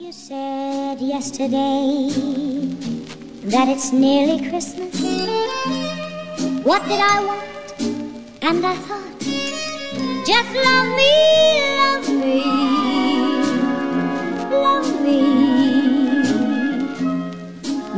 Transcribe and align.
You 0.00 0.12
said 0.12 1.00
yesterday 1.00 2.08
that 3.50 3.66
it's 3.66 3.90
nearly 3.90 4.48
Christmas. 4.48 4.94
What 6.62 6.84
did 6.84 7.00
I 7.00 7.24
want? 7.26 7.44
And 8.40 8.64
I 8.64 8.76
thought, 8.76 9.20
just 10.24 10.54
love 10.54 10.86
me, 10.94 11.14
love 11.82 12.08
me, 12.22 12.44
love 14.54 15.02
me. 15.02 15.20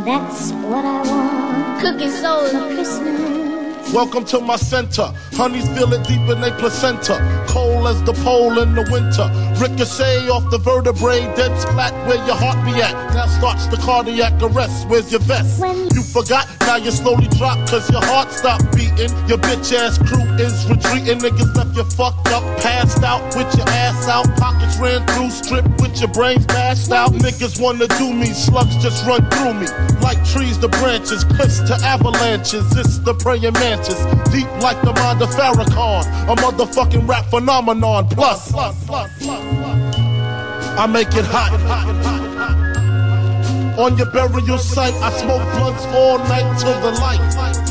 That's 0.03 0.53
what 0.53 0.87
I 0.87 1.03
want. 1.07 1.83
Cooking 1.83 2.11
soul 2.13 2.49
for 2.49 2.75
Christmas. 2.75 3.93
Welcome 3.93 4.25
to 4.25 4.41
my 4.41 4.57
center. 4.57 5.13
Honeys 5.33 5.69
feel 5.77 5.93
it 5.93 6.07
deep 6.07 6.21
in 6.29 6.41
their 6.41 6.55
placenta. 6.59 7.17
Cold 7.49 7.87
as 7.87 8.03
the 8.05 8.13
pole 8.25 8.59
in 8.61 8.75
the 8.75 8.85
winter. 8.93 9.27
Ricochet 9.61 10.29
off 10.29 10.49
the 10.51 10.59
vertebrae, 10.59 11.21
dead 11.35 11.57
splat 11.59 11.95
where 12.07 12.21
your 12.27 12.37
heart 12.37 12.63
be 12.65 12.81
at. 12.83 12.93
Now 13.15 13.27
starts 13.27 13.67
the 13.69 13.77
cardiac 13.77 14.35
arrest. 14.43 14.89
Where's 14.89 15.11
your 15.11 15.21
vest? 15.21 15.61
You 15.95 16.03
forgot, 16.03 16.47
now 16.61 16.77
you 16.77 16.91
slowly 16.91 17.29
drop 17.39 17.57
cause 17.69 17.89
your 17.91 18.05
heart 18.05 18.31
stopped 18.33 18.71
beating. 18.77 19.11
Your 19.29 19.39
bitch 19.39 19.73
ass 19.73 19.97
crew 19.99 20.25
is 20.37 20.69
retreating. 20.69 21.19
Niggas 21.19 21.55
left 21.57 21.77
you 21.77 21.85
fucked 21.85 22.29
up, 22.29 22.45
passed 22.61 23.03
out 23.03 23.25
with 23.35 23.49
your 23.57 23.69
ass 23.69 24.09
out. 24.09 24.27
Pockets 24.37 24.79
ran 24.79 25.07
through, 25.09 25.31
stripped 25.31 25.81
with 25.81 25.99
your 26.01 26.13
brains 26.13 26.47
bashed 26.47 26.93
out. 26.93 27.13
Niggas 27.13 27.61
wanna 27.61 27.87
do 27.99 28.13
me, 28.13 28.27
slugs 28.27 28.77
just 28.83 29.07
run 29.07 29.25
through 29.31 29.55
me. 29.55 29.67
Like 30.01 30.23
trees 30.25 30.59
to 30.59 30.69
branches, 30.69 31.25
cliffs 31.25 31.61
to 31.69 31.75
avalanches. 31.83 32.65
It's 32.77 32.99
the 32.99 33.15
praying 33.15 33.55
mantis, 33.55 34.01
deep 34.33 34.49
like 34.61 34.81
the 34.83 34.93
mind 34.95 35.23
of 35.23 35.30
Farrakhan. 35.31 36.05
A 36.31 36.35
motherfucking 36.37 37.09
rap 37.09 37.27
phenomenon. 37.27 38.09
Plus, 38.09 38.53
I 38.55 38.73
make 40.87 41.15
it 41.15 41.27
hot. 41.27 41.53
On 43.79 43.97
your 43.97 44.11
burial 44.11 44.59
site, 44.59 44.95
I 44.95 45.11
smoke 45.13 45.43
blunts 45.55 45.87
all 45.87 46.19
night 46.19 46.59
till 46.59 46.75
the 46.81 46.91
light. 47.01 47.70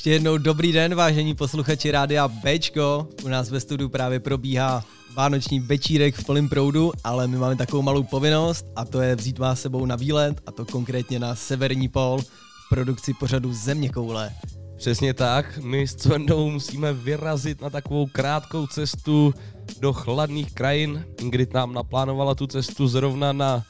Ještě 0.00 0.10
jednou 0.10 0.38
dobrý 0.38 0.72
den, 0.72 0.94
vážení 0.94 1.34
posluchači 1.34 1.90
Rádia 1.90 2.28
Bčko. 2.28 3.08
U 3.24 3.28
nás 3.28 3.50
ve 3.50 3.60
studiu 3.60 3.88
právě 3.88 4.20
probíhá 4.20 4.84
vánoční 5.14 5.60
večírek 5.60 6.14
v 6.14 6.24
plném 6.24 6.48
proudu, 6.48 6.92
ale 7.04 7.28
my 7.28 7.36
máme 7.36 7.56
takovou 7.56 7.82
malou 7.82 8.02
povinnost 8.02 8.66
a 8.76 8.84
to 8.84 9.00
je 9.00 9.16
vzít 9.16 9.38
vás 9.38 9.60
sebou 9.60 9.86
na 9.86 9.96
výlet 9.96 10.40
a 10.46 10.52
to 10.52 10.64
konkrétně 10.64 11.18
na 11.18 11.34
Severní 11.34 11.88
pol 11.88 12.18
v 12.20 12.68
produkci 12.68 13.14
pořadu 13.14 13.52
Země 13.52 13.88
koule. 13.88 14.30
Přesně 14.76 15.14
tak, 15.14 15.58
my 15.58 15.86
s 15.86 15.94
Cvendou 15.94 16.50
musíme 16.50 16.92
vyrazit 16.92 17.60
na 17.60 17.70
takovou 17.70 18.06
krátkou 18.06 18.66
cestu 18.66 19.34
do 19.80 19.92
chladných 19.92 20.52
krajin. 20.52 21.04
Ingrid 21.20 21.54
nám 21.54 21.74
naplánovala 21.74 22.34
tu 22.34 22.46
cestu 22.46 22.88
zrovna 22.88 23.32
na 23.32 23.62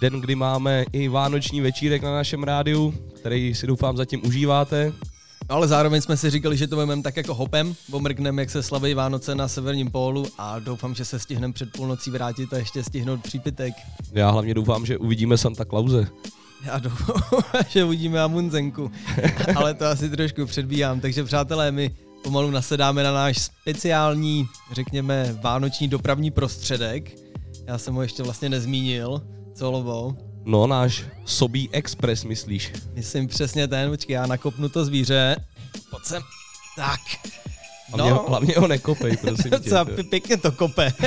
den, 0.00 0.20
kdy 0.20 0.34
máme 0.34 0.84
i 0.92 1.08
vánoční 1.08 1.60
večírek 1.60 2.02
na 2.02 2.14
našem 2.14 2.42
rádiu, 2.42 2.94
který 3.20 3.54
si 3.54 3.66
doufám 3.66 3.96
zatím 3.96 4.26
užíváte. 4.26 4.92
Ale 5.48 5.68
zároveň 5.68 6.00
jsme 6.00 6.16
si 6.16 6.30
říkali, 6.30 6.56
že 6.56 6.66
to 6.66 6.76
vezmeme 6.76 7.02
tak 7.02 7.16
jako 7.16 7.34
hopem, 7.34 7.74
omrkneme, 7.90 8.42
jak 8.42 8.50
se 8.50 8.62
slaví 8.62 8.94
Vánoce 8.94 9.34
na 9.34 9.48
Severním 9.48 9.90
pólu 9.90 10.26
a 10.38 10.58
doufám, 10.58 10.94
že 10.94 11.04
se 11.04 11.18
stihneme 11.18 11.52
před 11.52 11.72
půlnocí 11.72 12.10
vrátit 12.10 12.52
a 12.52 12.58
ještě 12.58 12.84
stihnout 12.84 13.22
přípitek. 13.22 13.74
Já 14.12 14.30
hlavně 14.30 14.54
doufám, 14.54 14.86
že 14.86 14.98
uvidíme 14.98 15.38
Santa 15.38 15.64
Clause. 15.64 16.06
Já 16.64 16.78
doufám, 16.78 17.22
že 17.68 17.84
uvidíme 17.84 18.22
Amunzenku, 18.22 18.90
ale 19.56 19.74
to 19.74 19.86
asi 19.86 20.10
trošku 20.10 20.46
předbíhám. 20.46 21.00
Takže 21.00 21.24
přátelé, 21.24 21.72
my 21.72 21.90
pomalu 22.24 22.50
nasedáme 22.50 23.02
na 23.02 23.12
náš 23.12 23.38
speciální, 23.38 24.48
řekněme, 24.72 25.38
vánoční 25.42 25.88
dopravní 25.88 26.30
prostředek. 26.30 27.16
Já 27.66 27.78
jsem 27.78 27.94
ho 27.94 28.02
ještě 28.02 28.22
vlastně 28.22 28.48
nezmínil. 28.48 29.22
Co, 29.54 29.70
Lobo? 29.70 30.16
No, 30.46 30.66
náš 30.66 31.04
Sobí 31.24 31.68
Express, 31.72 32.24
myslíš? 32.24 32.72
Myslím 32.94 33.26
přesně 33.26 33.68
ten, 33.68 33.90
počkej, 33.90 34.14
já 34.14 34.26
nakopnu 34.26 34.68
to 34.68 34.84
zvíře. 34.84 35.36
Pojď 35.90 36.04
sem. 36.04 36.22
Tak. 36.76 37.00
Hlavně, 37.88 38.10
no. 38.10 38.24
hlavně 38.28 38.54
ho 38.58 38.68
nekopej, 38.68 39.16
prosím 39.20 39.50
tě. 39.50 39.70
Pě- 39.70 40.08
pěkně 40.08 40.36
to 40.36 40.52
kope. 40.52 40.92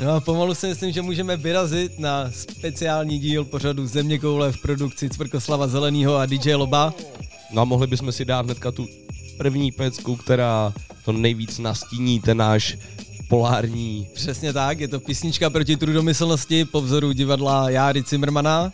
No 0.00 0.10
a 0.10 0.20
pomalu 0.20 0.54
si 0.54 0.66
myslím, 0.66 0.92
že 0.92 1.02
můžeme 1.02 1.36
vyrazit 1.36 1.98
na 1.98 2.30
speciální 2.32 3.18
díl 3.18 3.44
pořadu 3.44 3.86
Země 3.86 4.18
koule 4.18 4.52
v 4.52 4.62
produkci 4.62 5.10
Cvrkoslava 5.10 5.68
Zelenýho 5.68 6.16
a 6.16 6.26
DJ 6.26 6.54
Loba. 6.54 6.94
No 7.50 7.62
a 7.62 7.64
mohli 7.64 7.86
bychom 7.86 8.12
si 8.12 8.24
dát 8.24 8.44
hnedka 8.44 8.72
tu 8.72 8.88
první 9.38 9.72
pecku, 9.72 10.16
která 10.16 10.72
to 11.04 11.12
nejvíc 11.12 11.58
nastíní 11.58 12.20
ten 12.20 12.36
náš 12.36 12.78
polární 13.30 14.06
Přesně 14.14 14.52
tak, 14.52 14.80
je 14.80 14.88
to 14.88 15.00
písnička 15.00 15.50
proti 15.50 15.76
trudomyslnosti 15.76 16.64
po 16.64 16.80
vzoru 16.80 17.12
divadla 17.12 17.70
Járy 17.70 18.02
Zimmermana, 18.08 18.72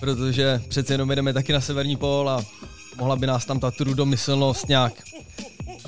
protože 0.00 0.60
přece 0.68 0.94
jenom 0.94 1.10
jedeme 1.10 1.32
taky 1.32 1.52
na 1.52 1.60
severní 1.60 1.96
pól 1.96 2.30
a 2.30 2.42
mohla 2.98 3.16
by 3.16 3.26
nás 3.26 3.44
tam 3.44 3.60
ta 3.60 3.70
trudomyslnost 3.70 4.68
nějak 4.68 4.92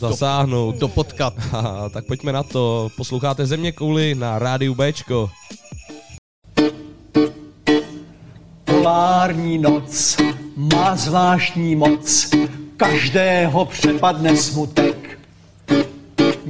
zasáhnout. 0.01 0.77
dopotkat. 0.77 1.35
Tak 1.93 2.05
pojďme 2.05 2.33
na 2.33 2.43
to. 2.43 2.89
Posloucháte 2.97 3.47
Země 3.47 3.73
kouly 3.73 4.15
na 4.15 4.39
rádiu 4.39 4.75
Bčko. 4.75 5.31
Polární 8.65 9.59
noc 9.59 10.17
má 10.57 10.97
zvláštní 10.97 11.77
moc, 11.77 12.31
každého 12.77 13.65
přepadne 13.65 14.37
smutek. 14.37 14.92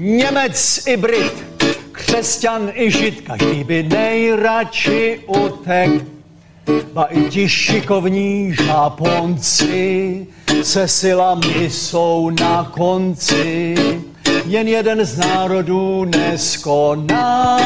Němec 0.03 0.87
i 0.87 0.97
Brit, 0.97 1.45
křesťan 1.93 2.71
i 2.75 2.91
žid, 2.91 3.21
každý 3.21 3.65
by 3.65 3.83
nejradši 3.83 5.21
utek. 5.27 5.91
Ba 6.93 7.05
i 7.05 7.29
ti 7.29 7.49
šikovní 7.49 8.55
žáponci 8.55 10.27
se 10.63 10.89
silami 10.89 11.71
jsou 11.71 12.31
na 12.41 12.71
konci. 12.75 13.75
Jen 14.47 14.69
jeden 14.69 15.05
z 15.05 15.19
národů 15.19 16.05
neskoná, 16.05 17.59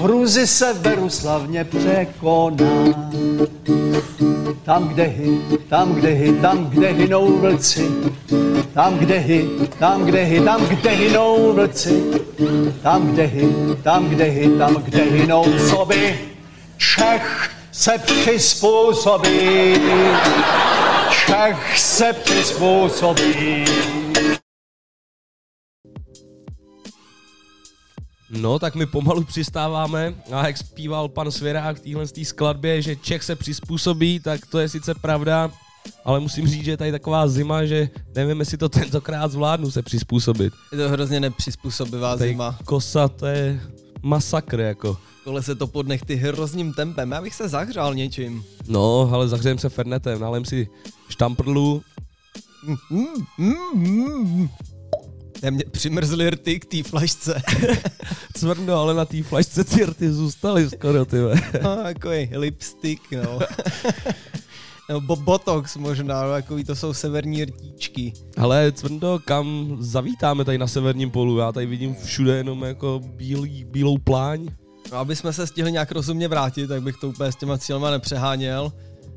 hruzy 0.00 0.46
se 0.46 0.72
veru 0.72 1.10
slavně 1.10 1.64
překoná. 1.64 2.84
Tam, 4.64 4.88
kde 4.88 5.04
hy, 5.04 5.38
tam, 5.68 5.94
kde 5.94 6.08
hy, 6.08 6.32
tam, 6.32 6.66
kde 6.66 6.88
hynou 6.88 7.38
vlci. 7.38 7.88
Tam, 8.76 8.98
kde 8.98 9.18
hy, 9.18 9.48
tam, 9.78 10.04
kde 10.04 10.24
hy, 10.24 10.40
tam, 10.40 10.66
kde 10.66 10.90
hynou 10.90 11.52
vlci. 11.52 12.02
Tam, 12.82 13.12
kde 13.12 13.24
hy, 13.24 13.48
tam, 13.82 14.08
kde 14.08 14.24
hy, 14.24 14.58
tam, 14.58 14.74
kde 14.74 15.02
hynou 15.02 15.58
soby. 15.58 16.20
Čech 16.76 17.50
se 17.72 17.98
přizpůsobí. 17.98 19.74
Čech 21.10 21.78
se 21.78 22.12
přizpůsobí. 22.12 23.64
No, 28.30 28.58
tak 28.58 28.74
my 28.74 28.86
pomalu 28.86 29.24
přistáváme 29.24 30.14
a 30.32 30.46
jak 30.46 30.56
zpíval 30.56 31.08
pan 31.08 31.30
Svěrák 31.30 31.76
v 31.76 31.80
téhle 31.80 32.06
skladbě, 32.24 32.82
že 32.82 32.96
Čech 32.96 33.22
se 33.22 33.36
přizpůsobí, 33.36 34.20
tak 34.20 34.46
to 34.46 34.58
je 34.58 34.68
sice 34.68 34.94
pravda, 34.94 35.50
ale 36.04 36.20
musím 36.20 36.48
říct, 36.48 36.64
že 36.64 36.70
je 36.70 36.76
tady 36.76 36.92
taková 36.92 37.28
zima, 37.28 37.64
že 37.64 37.88
nevím, 38.14 38.40
jestli 38.40 38.58
to 38.58 38.68
tentokrát 38.68 39.32
zvládnu 39.32 39.70
se 39.70 39.82
přizpůsobit. 39.82 40.52
Je 40.72 40.78
to 40.78 40.88
hrozně 40.88 41.20
nepřizpůsobivá 41.20 42.16
Tady 42.16 42.30
zima. 42.30 42.58
kosa, 42.64 43.08
to 43.08 43.26
je 43.26 43.60
masakr 44.02 44.60
jako. 44.60 44.96
Kole 45.24 45.42
se 45.42 45.54
to 45.54 45.66
pod 45.66 45.88
nechty 45.88 46.16
hrozním 46.16 46.72
tempem, 46.72 47.10
já 47.12 47.22
bych 47.22 47.34
se 47.34 47.48
zahřál 47.48 47.94
něčím. 47.94 48.44
No, 48.68 49.10
ale 49.12 49.28
zahřejem 49.28 49.58
se 49.58 49.68
fernetem, 49.68 50.20
nalem 50.20 50.44
si 50.44 50.68
štamprlu, 51.08 51.82
Mm, 52.90 53.06
mm, 53.38 53.54
mm. 53.74 54.48
Já 55.42 55.50
mě 55.50 55.64
přimrzly 55.70 56.30
rty 56.30 56.60
k 56.60 56.64
té 56.64 56.82
flašce. 56.82 57.42
cvrno, 58.36 58.74
ale 58.74 58.94
na 58.94 59.04
té 59.04 59.22
flašce 59.22 59.64
ty 59.64 59.84
rty 59.86 60.12
zůstaly 60.12 60.70
skoro, 60.70 61.04
ty 61.04 61.16
no, 61.62 61.76
takový 61.82 62.28
lipstick, 62.36 63.02
no. 63.12 63.38
Nebo 64.88 65.00
bo- 65.00 65.16
botox 65.16 65.76
možná, 65.76 66.22
no, 66.22 66.30
takový 66.30 66.64
to 66.64 66.76
jsou 66.76 66.94
severní 66.94 67.44
rtíčky. 67.44 68.12
Ale 68.38 68.72
Cvrndo, 68.72 69.18
kam 69.24 69.76
zavítáme 69.80 70.44
tady 70.44 70.58
na 70.58 70.66
severním 70.66 71.10
polu? 71.10 71.38
Já 71.38 71.52
tady 71.52 71.66
vidím 71.66 71.94
všude 72.04 72.36
jenom 72.36 72.62
jako 72.62 73.00
bílý, 73.04 73.64
bílou 73.64 73.98
pláň. 73.98 74.48
No, 74.92 74.98
aby 74.98 75.16
jsme 75.16 75.32
se 75.32 75.46
stihli 75.46 75.72
nějak 75.72 75.92
rozumně 75.92 76.28
vrátit, 76.28 76.66
tak 76.66 76.82
bych 76.82 76.96
to 76.96 77.08
úplně 77.08 77.32
s 77.32 77.36
těma 77.36 77.58
cílema 77.58 77.90
nepřeháněl. 77.90 78.72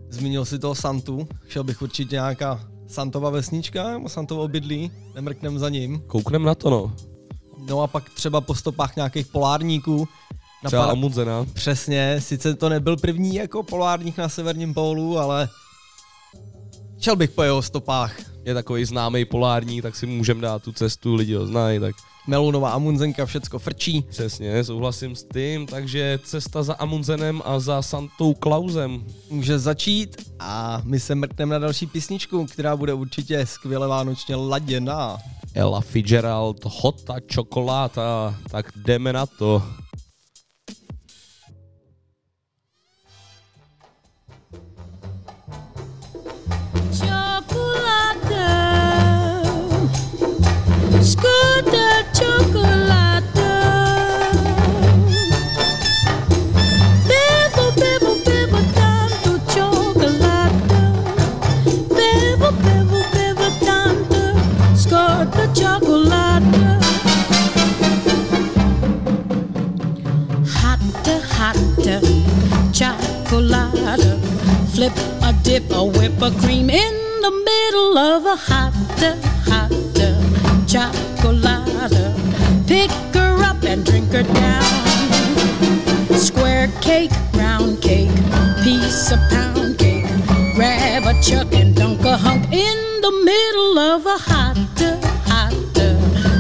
Zmínil 0.10 0.46
si 0.46 0.60
toho 0.60 0.76
Santu, 0.76 1.28
šel 1.48 1.64
bych 1.64 1.82
určitě 1.82 2.16
nějaká 2.16 2.60
Santova 2.88 3.30
vesnička 3.30 3.92
nebo 3.92 4.10
Santovo 4.10 4.44
obydlí, 4.44 4.92
nemrknem 5.16 5.60
za 5.60 5.70
ním. 5.70 6.02
Kouknem 6.08 6.44
na 6.44 6.56
to, 6.56 6.70
no. 6.70 6.96
No 7.70 7.82
a 7.82 7.88
pak 7.88 8.10
třeba 8.10 8.42
po 8.42 8.56
stopách 8.56 8.96
nějakých 8.96 9.28
polárníků. 9.28 10.08
Třeba 10.66 10.82
Napadá- 10.86 10.92
Amundsena. 10.92 11.46
Přesně, 11.54 12.16
sice 12.20 12.54
to 12.56 12.70
nebyl 12.70 12.98
první 12.98 13.36
jako 13.36 13.64
polárník 13.64 14.18
na 14.18 14.30
severním 14.30 14.74
pólu, 14.74 15.20
ale 15.20 15.50
šel 17.00 17.16
bych 17.16 17.30
po 17.30 17.44
jeho 17.44 17.62
stopách. 17.62 18.16
Je 18.46 18.54
takový 18.54 18.86
známý 18.86 19.26
polární, 19.26 19.82
tak 19.82 19.96
si 19.96 20.06
můžeme 20.06 20.42
dát 20.42 20.64
tu 20.64 20.72
cestu, 20.72 21.16
lidi 21.16 21.36
ho 21.36 21.46
znají, 21.48 21.80
tak 21.80 21.96
Melunová 22.28 22.72
Amundsenka, 22.72 23.26
všecko 23.26 23.60
frčí. 23.60 24.02
přesně, 24.10 24.64
souhlasím 24.64 25.16
s 25.16 25.24
tím, 25.34 25.68
takže 25.68 26.20
cesta 26.24 26.64
za 26.64 26.74
Amundsenem 26.74 27.42
a 27.46 27.60
za 27.60 27.82
Santou 27.82 28.34
Klausem. 28.34 29.04
Může 29.30 29.60
začít 29.60 30.32
a 30.40 30.82
my 30.86 31.00
se 31.00 31.16
mrkneme 31.16 31.54
na 31.56 31.60
další 31.60 31.86
písničku, 31.88 32.46
která 32.46 32.76
bude 32.76 32.94
určitě 32.94 33.46
skvěle 33.46 33.88
vánočně 33.88 34.36
laděná. 34.36 35.18
Ella 35.54 35.82
Fitzgerald, 35.82 36.58
hota 36.66 37.20
čokoláda, 37.20 38.36
tak 38.52 38.72
jdeme 38.76 39.14
na 39.14 39.26
to. 39.26 39.64
Flip 74.80 74.94
a 75.22 75.34
dip, 75.44 75.70
a 75.72 75.84
whip 75.84 76.22
a 76.22 76.32
cream 76.40 76.70
in 76.70 76.94
the 77.22 77.32
middle 77.32 77.98
of 77.98 78.26
a 78.26 78.36
hotter, 78.38 79.29
a 94.10 94.18
hotter, 94.18 95.00
hotter 95.28 95.94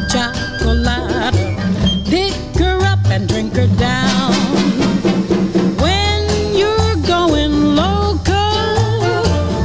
chocolate. 0.09 1.35
Pick 2.05 2.33
her 2.57 2.79
up 2.83 3.05
and 3.11 3.29
drink 3.29 3.53
her 3.53 3.67
down. 3.77 4.33
When 5.77 6.21
you're 6.57 6.95
going 7.05 7.75
loco, 7.75 8.45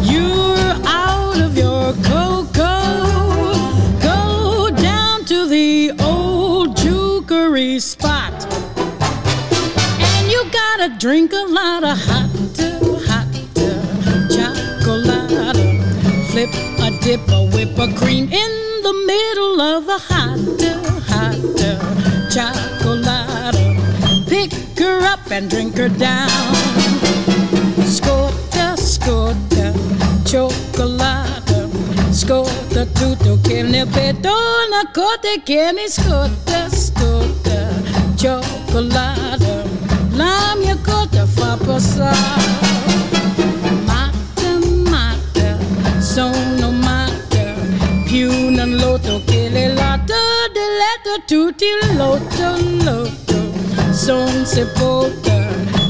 you're 0.03 0.75
out 0.85 1.41
of 1.41 1.57
your 1.57 1.95
cocoa. 2.05 3.55
Go 4.03 4.71
down 4.77 5.25
to 5.25 5.47
the 5.47 5.93
old 6.01 6.77
jukery 6.77 7.81
spot. 7.81 8.35
And 10.09 10.31
you 10.31 10.45
gotta 10.53 10.95
drink 10.99 11.33
a 11.33 11.47
lot 11.49 11.85
of 11.85 11.97
hot, 12.09 12.29
hot 13.09 13.29
chocolate. 14.29 15.57
Flip 16.31 16.74
a 17.05 17.07
dip, 17.07 17.29
a 17.29 17.43
whip 17.53 17.79
a 17.79 17.93
cream 17.95 18.25
in 18.25 18.83
the 18.83 18.93
middle 19.07 19.61
of 19.61 19.89
a 19.89 19.99
hot, 19.99 20.39
hot 21.09 21.37
chocolate. 22.31 23.55
Pick 24.29 24.53
her 24.79 25.01
up 25.05 25.31
and 25.31 25.51
drink 25.51 25.77
her 25.77 25.89
down. 25.89 26.29
Scorta, 27.85 28.77
scorta, 28.77 29.73
chocolate. 30.25 31.69
Scorta 32.11 32.87
tutto 32.87 33.39
che 33.43 33.63
ne 33.63 33.87
perdona, 33.87 34.91
cote 34.93 35.43
che 35.45 35.73
mi 35.75 35.89
scorta, 35.89 36.69
scorta, 36.71 37.69
chocolate. 38.17 39.63
La 40.13 40.55
mia 40.59 40.77
cotta 40.83 41.27
fa 41.27 41.57
passare. 41.57 42.17
Matta, 43.85 44.59
matta, 44.89 45.59
sono 46.01 46.74
tutti 51.27 51.65
lotto, 51.97 52.57
lotto, 52.83 53.53
son 53.93 54.45
sepolta, 54.45 55.47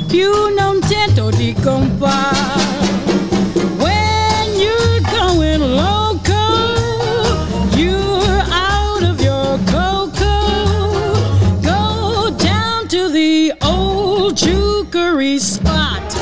più 0.07 0.31
non 0.57 0.79
tento 0.81 1.31
di 1.31 1.53
compare. 1.61 2.63
When 3.79 4.55
you're 4.55 5.01
going 5.11 5.61
loco, 5.75 6.35
you're 7.75 8.45
out 8.49 9.03
of 9.03 9.21
your 9.21 9.59
cocoa. 9.67 11.21
Go 11.63 12.31
down 12.37 12.87
to 12.89 13.09
the 13.09 13.55
old 13.63 14.37
jukery 14.37 15.41
spot. 15.41 16.15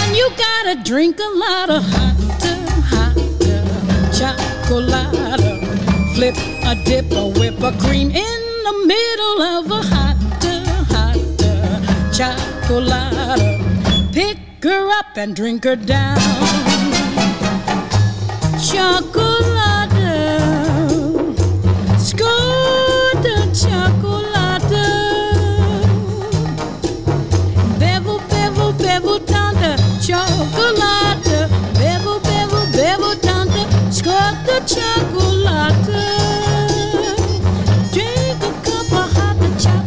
And 0.00 0.16
you 0.16 0.30
gotta 0.36 0.82
drink 0.82 1.18
a 1.20 1.28
lot 1.36 1.68
of 1.68 1.84
hot, 1.84 2.16
hot 2.88 3.14
chocolate. 4.10 5.10
Flip 6.14 6.61
I 6.72 6.74
dip 6.84 7.12
a 7.12 7.28
whip 7.28 7.60
a 7.60 7.70
cream 7.80 8.10
in 8.10 8.40
the 8.64 8.84
middle 8.86 9.42
of 9.42 9.70
a 9.70 9.82
hot, 9.92 10.16
hot 10.88 11.18
chocolate. 12.16 13.60
Pick 14.10 14.38
her 14.62 14.88
up 14.88 15.14
and 15.16 15.36
drink 15.36 15.64
her 15.64 15.76
down. 15.76 16.16
Chocolate, 18.56 19.92
score 22.00 23.12
the 23.20 23.36
chocolate. 23.52 24.72
Bevel, 27.78 28.18
bevel, 28.30 28.72
bevel 28.72 29.18
down 29.18 29.54
the 29.56 29.76
chocolate. 30.00 31.22
Bevel, 31.74 32.18
bevel, 32.20 32.66
bevel 32.72 33.14
down 33.16 33.48
the 33.48 33.90
score 33.90 34.32
the 34.46 34.64
chocolate. 34.64 36.21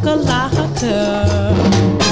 Hot 0.05 0.25
chocolate. 0.25 2.05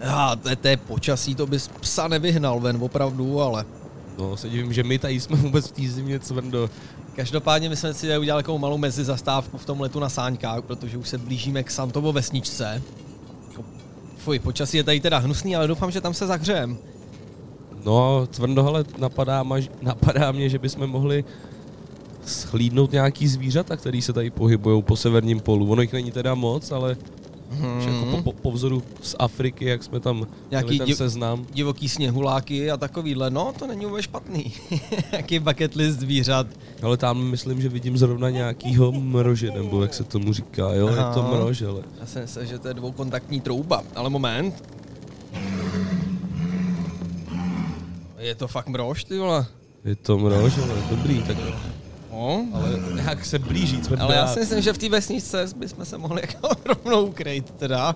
Já, 0.00 0.36
to, 0.36 0.48
je- 0.48 0.56
to 0.56 0.68
je 0.68 0.76
počasí, 0.76 1.34
to 1.34 1.46
bys 1.46 1.68
psa 1.68 2.08
nevyhnal 2.08 2.60
ven, 2.60 2.78
opravdu, 2.80 3.40
ale 3.42 3.64
No, 4.18 4.36
se 4.36 4.48
divím, 4.48 4.72
že 4.72 4.82
my 4.82 4.98
tady 4.98 5.20
jsme 5.20 5.36
vůbec 5.36 5.68
v 5.68 5.72
té 5.72 5.82
zimě 5.82 6.18
cvrndo. 6.20 6.70
Každopádně 7.16 7.68
my 7.68 7.76
jsme 7.76 7.94
si 7.94 8.06
tady 8.06 8.18
udělali 8.18 8.42
takovou 8.42 8.58
malou 8.58 8.78
mezizastávku 8.78 9.58
v 9.58 9.66
tom 9.66 9.80
letu 9.80 10.00
na 10.00 10.08
Sáňkách, 10.08 10.62
protože 10.64 10.96
už 10.98 11.08
se 11.08 11.18
blížíme 11.18 11.62
k 11.62 11.70
Santovo 11.70 12.12
vesničce. 12.12 12.82
Jako, 13.48 13.64
Fuj, 14.18 14.38
počasí 14.38 14.76
je 14.76 14.84
tady 14.84 15.00
teda 15.00 15.18
hnusný, 15.18 15.56
ale 15.56 15.68
doufám, 15.68 15.90
že 15.90 16.00
tam 16.00 16.14
se 16.14 16.26
zahřejem. 16.26 16.78
No, 17.84 18.28
cvrndo, 18.30 18.62
hele, 18.62 18.84
napadá, 18.98 19.42
maž, 19.42 19.70
napadá 19.82 20.32
mě, 20.32 20.48
že 20.48 20.58
bychom 20.58 20.86
mohli 20.86 21.24
schlídnout 22.26 22.92
nějaký 22.92 23.28
zvířata, 23.28 23.76
který 23.76 24.02
se 24.02 24.12
tady 24.12 24.30
pohybují 24.30 24.82
po 24.82 24.96
severním 24.96 25.40
polu. 25.40 25.70
Ono 25.70 25.82
jich 25.82 25.92
není 25.92 26.10
teda 26.10 26.34
moc, 26.34 26.72
ale 26.72 26.96
Hmm. 27.52 27.80
Jako 27.80 28.16
po, 28.16 28.22
po, 28.22 28.32
po, 28.32 28.50
vzoru 28.52 28.82
z 29.02 29.16
Afriky, 29.18 29.64
jak 29.64 29.82
jsme 29.82 30.00
tam 30.00 30.26
Nějaký 30.50 30.78
ten 30.78 30.86
div, 30.86 30.96
seznam. 30.96 31.46
divoký 31.52 31.88
sněhuláky 31.88 32.70
a 32.70 32.76
takovýhle, 32.76 33.30
no 33.30 33.52
to 33.58 33.66
není 33.66 33.86
vůbec 33.86 34.04
špatný. 34.04 34.52
Jaký 35.12 35.38
bucket 35.38 35.74
list 35.74 35.98
zvířat. 35.98 36.46
Ale 36.82 36.96
tam 36.96 37.22
myslím, 37.22 37.60
že 37.60 37.68
vidím 37.68 37.98
zrovna 37.98 38.30
nějakýho 38.30 38.92
mrože, 38.92 39.50
nebo 39.50 39.82
jak 39.82 39.94
se 39.94 40.04
tomu 40.04 40.32
říká, 40.32 40.72
jo, 40.74 40.88
Aha. 40.88 41.08
je 41.08 41.14
to 41.14 41.22
mrož, 41.22 41.62
ale. 41.62 41.82
Já 42.00 42.06
jsem 42.06 42.26
se, 42.28 42.46
že 42.46 42.58
to 42.58 42.68
je 42.68 42.74
dvoukontaktní 42.74 43.40
trouba, 43.40 43.82
ale 43.94 44.10
moment. 44.10 44.64
Je 48.20 48.34
to 48.34 48.48
fakt 48.48 48.68
mrož, 48.68 49.04
ty 49.04 49.18
vole. 49.18 49.46
Je 49.84 49.96
to 49.96 50.18
mrož, 50.18 50.58
ale 50.58 50.74
dobrý, 50.90 51.22
tak 51.22 51.36
No. 52.12 52.46
Ale 52.52 52.80
jak 53.04 53.24
se 53.24 53.38
blíží, 53.38 53.84
jsme 53.84 53.96
Ale 53.96 54.14
já 54.14 54.26
si 54.26 54.40
myslím, 54.40 54.62
že 54.62 54.72
v 54.72 54.78
té 54.78 54.88
vesničce 54.88 55.46
bychom 55.56 55.84
se 55.84 55.98
mohli 55.98 56.22
jako 56.22 56.48
rovnou 56.64 57.06
ukrejt 57.06 57.50
teda. 57.50 57.94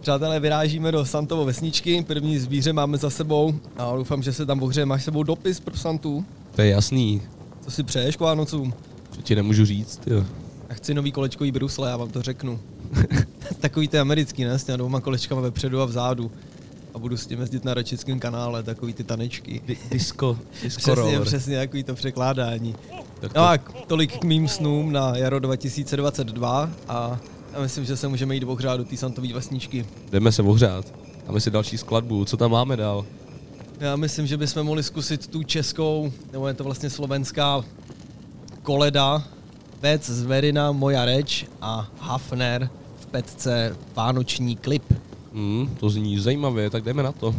Přátelé, 0.00 0.40
vyrážíme 0.40 0.92
do 0.92 1.04
Santovo 1.06 1.44
vesničky, 1.44 2.02
první 2.02 2.38
zvíře 2.38 2.72
máme 2.72 2.98
za 2.98 3.10
sebou 3.10 3.54
a 3.76 3.96
doufám, 3.96 4.22
že 4.22 4.32
se 4.32 4.46
tam 4.46 4.62
ohřeje. 4.62 4.86
Máš 4.86 5.04
sebou 5.04 5.22
dopis 5.22 5.60
pro 5.60 5.76
Santu? 5.76 6.24
To 6.54 6.62
je 6.62 6.68
jasný. 6.68 7.22
Co 7.60 7.70
si 7.70 7.82
přeješ 7.82 8.16
k 8.16 8.20
Vánocům? 8.20 8.74
To 9.16 9.22
ti 9.22 9.34
nemůžu 9.34 9.64
říct, 9.64 10.00
jo. 10.06 10.24
Já 10.68 10.74
chci 10.74 10.94
nový 10.94 11.12
kolečkový 11.12 11.52
brusle, 11.52 11.90
já 11.90 11.96
vám 11.96 12.10
to 12.10 12.22
řeknu. 12.22 12.60
takový 13.60 13.88
ty 13.88 13.98
americký, 13.98 14.44
ne? 14.44 14.58
S 14.58 14.64
těma 14.64 14.76
dvouma 14.76 15.00
kolečkama 15.00 15.40
vepředu 15.40 15.80
a 15.80 15.84
vzadu. 15.84 16.30
A 16.94 16.98
budu 16.98 17.16
s 17.16 17.26
tím 17.26 17.40
jezdit 17.40 17.64
na 17.64 17.74
ročickém 17.74 18.20
kanále, 18.20 18.62
takový 18.62 18.92
ty 18.92 19.04
tanečky. 19.04 19.62
Di- 19.66 19.76
disco, 19.90 20.38
disco 20.62 20.78
Přesně, 20.80 20.94
roller. 20.94 21.22
přesně, 21.24 21.56
takový 21.58 21.84
to 21.84 21.94
překládání. 21.94 22.74
Tak 23.20 23.32
to- 23.32 23.38
No 23.40 23.44
a 23.48 23.58
tolik 23.86 24.18
k 24.18 24.24
mým 24.24 24.48
snům 24.48 24.92
na 24.92 25.16
jaro 25.16 25.38
2022 25.40 26.70
a 26.88 27.18
já 27.52 27.60
myslím, 27.60 27.84
že 27.84 27.96
se 27.96 28.08
můžeme 28.08 28.34
jít 28.34 28.44
ohřát 28.44 28.76
do 28.76 28.84
té 28.84 28.96
santové 28.96 29.32
vesničky. 29.32 29.86
Jdeme 30.12 30.32
se 30.32 30.42
ohřát. 30.42 30.84
Dáme 31.26 31.40
si 31.40 31.50
další 31.50 31.78
skladbu, 31.78 32.24
co 32.24 32.36
tam 32.36 32.50
máme 32.50 32.76
dál? 32.76 33.06
Já 33.80 33.96
myslím, 33.96 34.26
že 34.26 34.36
bychom 34.36 34.62
mohli 34.66 34.82
zkusit 34.82 35.26
tu 35.26 35.42
českou, 35.42 36.12
nebo 36.32 36.48
je 36.48 36.54
to 36.54 36.64
vlastně 36.64 36.90
slovenská 36.90 37.64
koleda, 38.62 39.22
Vec 39.80 40.06
Zverina, 40.10 40.72
Moja 40.72 41.04
reč 41.04 41.46
a 41.60 41.88
Hafner 41.98 42.70
v 43.00 43.06
petce 43.06 43.76
Vánoční 43.94 44.56
klip. 44.56 44.82
Hmm, 45.34 45.76
to 45.80 45.90
zní 45.90 46.18
zajímavě, 46.18 46.70
tak 46.70 46.84
jdeme 46.84 47.02
na 47.02 47.12
to. 47.12 47.34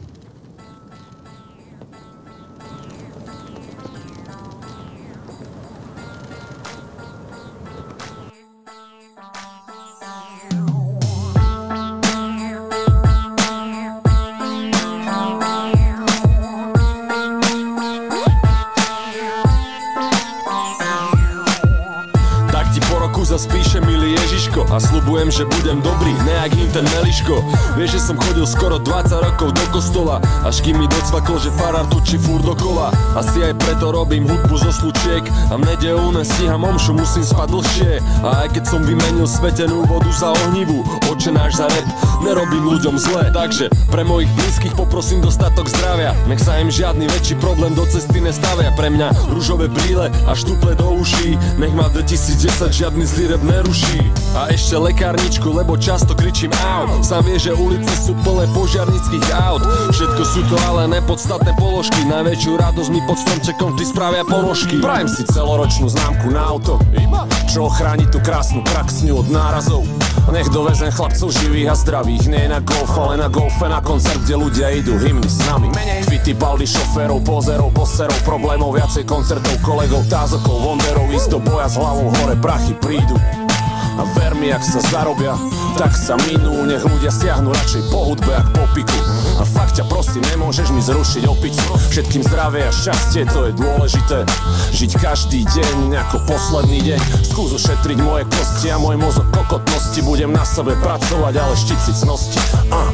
Skoro 28.46 28.80
20 28.80 29.13
rokov 29.44 29.60
do 29.60 29.66
kostola. 29.76 30.16
Až 30.48 30.64
kým 30.64 30.80
mi 30.80 30.88
docvakol, 30.88 31.36
že 31.36 31.52
farár 31.60 31.84
tučí 31.92 32.16
furt 32.16 32.48
dokola. 32.48 32.96
Asi 33.20 33.44
aj 33.44 33.60
preto 33.60 33.92
robím 33.92 34.24
hudbu 34.24 34.56
zo 34.56 34.72
slučiek. 34.72 35.24
A 35.52 35.60
v 35.60 35.68
nedelu 35.68 36.16
nestíham 36.16 36.64
omšu, 36.64 36.96
musím 36.96 37.28
spať 37.28 37.48
dlhšie. 37.52 37.92
A 38.24 38.48
aj 38.48 38.56
keď 38.56 38.64
som 38.64 38.82
vymenil 38.88 39.28
svetenú 39.28 39.84
vodu 39.84 40.08
za 40.16 40.32
ohnivú 40.32 40.88
Oče 41.12 41.36
náš 41.36 41.60
za 41.60 41.68
rep, 41.68 41.88
nerobím 42.24 42.64
ľuďom 42.72 42.96
zle. 42.96 43.28
Takže 43.36 43.68
pre 43.92 44.08
mojich 44.08 44.32
blízkych 44.32 44.74
poprosím 44.80 45.20
dostatok 45.20 45.68
zdravia. 45.68 46.16
Nech 46.32 46.40
sa 46.40 46.64
im 46.64 46.72
žiadny 46.72 47.12
väčší 47.12 47.36
problém 47.44 47.76
do 47.76 47.84
cesty 47.84 48.24
nestavia. 48.24 48.72
Pre 48.80 48.88
mňa 48.88 49.36
rúžové 49.36 49.68
brýle 49.68 50.08
a 50.24 50.32
štuple 50.32 50.80
do 50.80 50.88
uší. 51.04 51.36
Nech 51.60 51.76
ma 51.76 51.92
2010 51.92 52.72
žiadny 52.72 53.04
zlý 53.04 53.36
rep 53.36 53.44
neruší. 53.44 54.00
A 54.40 54.50
ešte 54.50 54.80
lekárničku, 54.80 55.52
lebo 55.52 55.76
často 55.76 56.16
kričím 56.16 56.56
au. 56.64 56.88
Sám 57.04 57.28
vie, 57.28 57.38
že 57.38 57.52
ulice 57.54 57.92
sú 57.94 58.16
plné 58.24 58.48
požiarnických 58.56 59.33
aut. 59.34 59.64
Všetko 59.90 60.22
sú 60.22 60.42
to 60.46 60.56
ale 60.70 60.86
nepodstatné 60.88 61.58
položky. 61.58 62.06
Najväčšiu 62.06 62.52
radosť 62.56 62.90
mi 62.94 63.02
pod 63.04 63.18
stromčekom 63.18 63.74
vždy 63.74 63.86
spravia 63.90 64.24
ponožky 64.24 64.78
Prajem 64.80 65.10
si 65.10 65.26
celoročnú 65.26 65.90
známku 65.90 66.30
na 66.30 66.46
auto. 66.46 66.78
Čo 67.50 67.70
ochráni 67.70 68.06
tú 68.10 68.22
krásnu 68.22 68.62
praxňu 68.66 69.22
od 69.22 69.28
nárazov? 69.30 69.86
Nech 70.32 70.50
dovezem 70.50 70.90
chlapcov 70.90 71.30
živých 71.30 71.74
a 71.74 71.76
zdravých. 71.76 72.32
Nie 72.32 72.48
na 72.50 72.64
golf, 72.64 72.94
ale 72.96 73.20
na 73.20 73.28
golfe 73.30 73.68
na 73.70 73.84
koncert, 73.84 74.24
kde 74.24 74.40
ľudia 74.40 74.68
idú 74.74 74.96
hymny 74.98 75.28
s 75.28 75.44
nami. 75.46 75.70
Fity, 76.08 76.34
baldy, 76.34 76.66
šoférov, 76.66 77.22
pozerov, 77.22 77.70
poserov 77.76 78.18
Problémov, 78.24 78.74
viacej 78.74 79.04
koncertov, 79.04 79.54
kolegov, 79.62 80.08
tázokov, 80.08 80.56
wonderov 80.58 81.12
do 81.30 81.38
boja 81.38 81.70
s 81.70 81.78
hlavou 81.78 82.10
hore, 82.10 82.36
prachy 82.38 82.74
prídu 82.82 83.16
a 83.98 84.04
ver 84.18 84.34
mi, 84.36 84.50
ak 84.50 84.64
sa 84.66 84.82
zarobia, 84.90 85.38
tak 85.78 85.94
sa 85.94 86.18
minú. 86.30 86.66
Nech 86.66 86.82
ľudia 86.82 87.14
siahnu 87.14 87.54
radšej 87.54 87.84
po 87.94 88.10
hudbe, 88.10 88.34
ak 88.34 88.48
po 88.54 88.66
piku. 88.74 89.00
A 89.38 89.44
fakt 89.46 89.78
ťa 89.78 89.86
prosím, 89.90 90.26
nemôžeš 90.34 90.74
mi 90.74 90.82
zrušiť 90.82 91.24
opicu. 91.30 91.66
Všetkým 91.94 92.26
zdravie 92.26 92.66
a 92.66 92.72
šťastie, 92.74 93.30
to 93.30 93.50
je 93.50 93.52
dôležité. 93.54 94.26
Žiť 94.74 94.92
každý 94.98 95.46
deň 95.46 95.78
ako 96.10 96.18
posledný 96.26 96.80
deň. 96.94 97.00
Skús 97.22 97.54
ušetriť 97.54 97.98
moje 98.02 98.26
kosti 98.30 98.74
a 98.74 98.78
môj 98.82 98.98
mozog 98.98 99.28
kokotnosti. 99.30 100.00
Budem 100.02 100.34
na 100.34 100.46
sebe 100.46 100.74
pracovať, 100.82 101.34
ale 101.38 101.54
štici 101.54 101.92
cnosti. 101.94 102.40
Uh, 102.74 102.90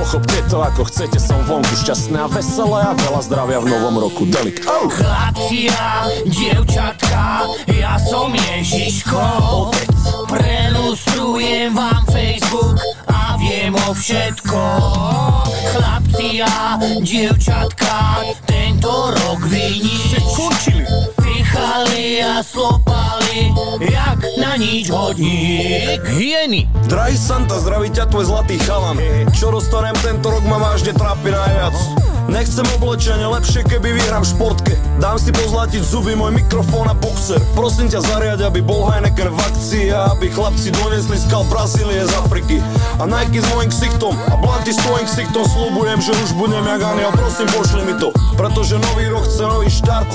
Pochopte 0.00 0.40
to 0.48 0.64
ako 0.64 0.88
chcete, 0.88 1.20
som 1.20 1.44
vonku 1.44 1.76
šťastné 1.76 2.24
a 2.24 2.28
veselé 2.32 2.88
A 2.88 2.96
veľa 2.96 3.20
zdravia 3.20 3.60
v 3.60 3.68
novom 3.68 4.00
roku, 4.00 4.24
Delik. 4.24 4.64
Oh. 4.64 4.88
Chlapci 4.88 5.68
a 5.68 6.08
dievčatka, 6.24 7.44
ja 7.68 8.00
som 8.00 8.32
Ježiško. 8.32 9.20
Otec 9.68 9.92
Prelustrujem 10.24 11.76
vám 11.76 12.00
Facebook 12.08 12.80
a 13.12 13.36
viem 13.36 13.76
o 13.76 13.92
všetko. 13.92 14.60
Chlapci 15.68 16.48
a 16.48 16.80
dievčatka, 17.04 18.24
tento 18.48 19.12
rok 19.12 19.44
vyní 19.52 20.16
Skončili 20.16 21.29
Pichali 21.50 22.22
a 22.22 22.46
slopali, 22.46 23.50
jak 23.82 24.22
na 24.38 24.54
nič 24.54 24.86
hodník. 24.86 25.98
Hyeny. 26.14 26.70
Drahý 26.86 27.18
Santa, 27.18 27.58
zdraví 27.58 27.90
ťa 27.90 28.06
tvoj 28.06 28.30
zlatý 28.30 28.54
chalan. 28.62 28.94
Čo 29.34 29.58
dostanem 29.58 29.98
tento 29.98 30.30
rok 30.30 30.46
ma 30.46 30.62
vážne 30.62 30.94
trápi 30.94 31.34
najviac 31.34 32.09
Nechcem 32.28 32.66
oblečenie, 32.76 33.24
lepšie 33.24 33.64
keby 33.64 33.96
vyhrám 33.96 34.26
športke 34.26 34.76
Dám 35.00 35.16
si 35.16 35.32
pozlatiť 35.32 35.80
zuby, 35.80 36.12
môj 36.12 36.36
mikrofón 36.36 36.84
a 36.84 36.92
boxer. 36.92 37.40
Prosím 37.56 37.88
ťa 37.88 38.04
zariaď, 38.04 38.52
aby 38.52 38.60
bol 38.60 38.84
Heineken 38.84 39.32
v 39.32 39.38
akcii 39.40 39.88
A 39.96 40.12
aby 40.12 40.28
chlapci 40.28 40.68
donesli 40.76 41.16
skal 41.16 41.48
Brazílie 41.48 42.04
z 42.04 42.12
Afriky. 42.20 42.60
A 43.00 43.08
Nike 43.08 43.40
s 43.40 43.48
mojim 43.48 43.72
ksichtom 43.72 44.12
a 44.28 44.36
Blanty 44.36 44.76
s 44.76 44.80
tvojim 44.84 45.08
ksichtom 45.08 45.48
Slúbujem, 45.48 46.04
že 46.04 46.12
už 46.12 46.36
budem 46.36 46.60
jak 46.68 46.84
Aniel, 46.84 47.16
prosím 47.16 47.48
pošli 47.56 47.82
mi 47.88 47.94
to 47.96 48.12
Pretože 48.36 48.76
nový 48.76 49.08
rok 49.08 49.24
chce 49.24 49.44
nový 49.48 49.72
štart. 49.72 50.10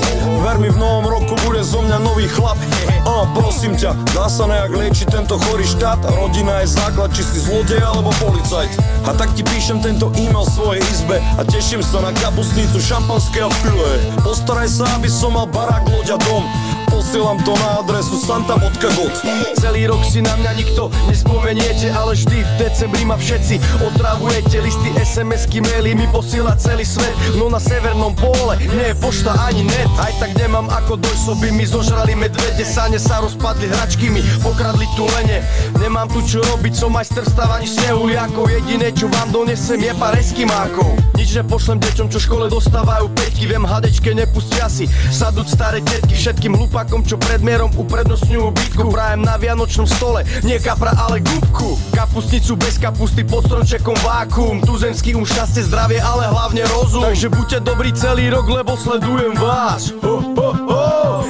Ver 0.46 0.62
mi, 0.62 0.70
v 0.70 0.78
novom 0.78 1.10
roku 1.10 1.34
bude 1.42 1.66
zo 1.66 1.82
mňa 1.82 1.98
nový 2.06 2.30
chlap. 2.30 2.62
A 3.06 3.26
prosím 3.34 3.74
ťa, 3.74 3.98
dá 4.14 4.30
sa 4.30 4.46
nejak 4.46 4.70
liečiť 4.70 5.08
tento 5.10 5.38
chorý 5.50 5.66
štát? 5.66 6.02
Rodina 6.14 6.62
je 6.62 6.74
základ, 6.74 7.10
či 7.14 7.26
si 7.26 7.42
zlodej 7.42 7.82
alebo 7.82 8.14
policajt. 8.22 8.70
A 9.06 9.14
tak 9.14 9.34
ti 9.38 9.46
píšem 9.46 9.82
tento 9.82 10.10
e-mail 10.18 10.46
svojej 10.50 10.82
izbe 10.90 11.22
A 11.38 11.46
teším 11.46 11.86
sa 11.86 12.02
na 12.06 12.14
kapusnicu, 12.14 12.78
šampanské 12.78 13.42
a 13.42 13.50
filé 13.66 14.14
Postaraj 14.22 14.70
sa, 14.70 14.86
aby 14.94 15.10
som 15.10 15.34
mal 15.34 15.50
barák, 15.50 15.90
loď 15.90 16.14
a 16.14 16.18
dom 16.22 16.46
Posielam 16.90 17.40
to 17.44 17.54
na 17.58 17.80
adresu 17.82 18.18
santa.god 18.20 19.14
Celý 19.58 19.88
rok 19.88 20.02
si 20.06 20.22
na 20.22 20.36
mňa 20.38 20.52
nikto 20.58 20.92
nespomeniete 21.08 21.90
Ale 21.94 22.14
vždy 22.14 22.44
v 22.44 22.52
decembri 22.60 23.04
ma 23.06 23.16
všetci. 23.16 23.60
Otravujete 23.82 24.62
Listy, 24.62 24.90
SMS-ky, 25.00 25.62
maily 25.62 25.96
mi 25.96 26.08
posiela 26.10 26.54
celý 26.60 26.86
svet 26.86 27.14
No 27.38 27.50
na 27.50 27.62
severnom 27.62 28.14
pole 28.14 28.58
nie 28.60 28.92
je 28.92 28.96
pošta 28.98 29.34
ani 29.48 29.66
net. 29.66 29.90
Aj 30.02 30.12
tak 30.20 30.36
nemám 30.38 30.68
ako 30.72 31.00
dojsť, 31.00 31.26
by 31.42 31.50
mi 31.54 31.66
zožrali 31.66 32.14
medvede. 32.14 32.66
Sane 32.66 33.00
sa 33.00 33.22
rozpadli 33.22 33.70
hračky 33.70 34.10
mi, 34.12 34.22
pokradli 34.42 34.86
tu 34.98 35.06
lene 35.06 35.46
Nemám 35.80 36.10
tu 36.12 36.20
čo 36.26 36.42
robiť, 36.42 36.74
som 36.74 36.92
majster 36.92 37.24
stávaní 37.24 37.70
snehuliakov 37.70 38.50
Jediné 38.50 38.92
čo 38.96 39.08
vám 39.12 39.32
donesem 39.32 39.80
je 39.80 39.94
pár 39.96 40.16
eskimákov. 40.18 40.98
Nič 41.16 41.36
nepošlem 41.38 41.80
deťom, 41.80 42.08
čo 42.12 42.20
škole 42.20 42.48
dostávajú 42.52 43.12
peťky. 43.16 43.48
Viem 43.48 43.64
hadečke 43.64 44.12
nepustia 44.12 44.68
si 44.68 44.88
sadúť 45.12 45.48
staré 45.48 45.80
tetky 45.84 46.16
Všetkým 46.16 46.58
hlupákom, 46.76 47.08
čo 47.08 47.16
pred 47.16 47.40
mierom 47.40 47.72
uprednostňujú 47.72 48.52
bytku 48.52 48.92
Prajem 48.92 49.24
na 49.24 49.40
vianočnom 49.40 49.88
stole, 49.88 50.28
nie 50.44 50.60
kapra, 50.60 50.92
ale 51.00 51.24
gubku. 51.24 51.80
Kapustnicu 51.96 52.60
bez 52.60 52.76
kapusty 52.76 53.24
pod 53.24 53.48
stromčekom 53.48 53.96
vákuum 54.04 54.60
Tuzemský 54.60 55.16
um, 55.16 55.24
šťastie, 55.24 55.64
zdravie, 55.72 56.04
ale 56.04 56.28
hlavne 56.28 56.68
rozum. 56.76 57.08
Takže 57.08 57.32
buďte 57.32 57.58
dobrí 57.64 57.96
celý 57.96 58.28
rok, 58.28 58.52
lebo 58.52 58.76
sledujem 58.76 59.40
vás. 59.40 59.96
Ho, 60.04 60.20
ho, 60.20 60.50
ho, 60.52 60.88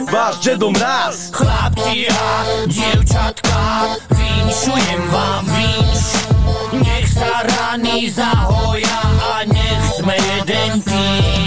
Váš 0.09 0.41
Dedo 0.41 0.73
Mráz 0.73 1.29
Chlapci 1.29 2.09
a 2.09 2.25
dievčatka, 2.65 3.61
vinšujem 4.17 5.01
vám 5.13 5.45
vinš 5.45 6.05
sa 7.15 7.47
rany 7.47 8.11
zahoja 8.11 8.99
a 9.23 9.47
nech 9.47 9.83
sme 9.93 10.19
jeden 10.19 10.83
tým. 10.83 11.44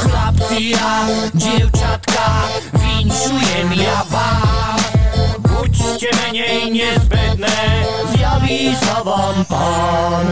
Chlapci 0.00 0.72
a 0.80 1.04
dievčatka, 1.36 2.26
vinšujem 2.72 3.68
ja 3.76 4.00
vám. 4.08 4.80
Buďte 5.44 6.08
menej 6.24 6.72
nezbedné, 6.72 7.60
zjaví 8.16 8.72
sa 8.80 9.04
vám 9.04 9.44
pán. 9.44 10.26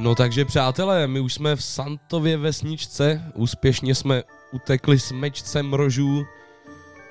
No 0.00 0.14
takže 0.14 0.44
přátelé, 0.44 1.06
my 1.06 1.20
už 1.20 1.34
jsme 1.34 1.56
v 1.56 1.64
Santově 1.64 2.36
vesničce, 2.36 3.22
úspěšně 3.34 3.94
jsme 3.94 4.22
utekli 4.52 4.98
s 4.98 5.12
mečcem 5.12 5.74
rožů, 5.74 6.24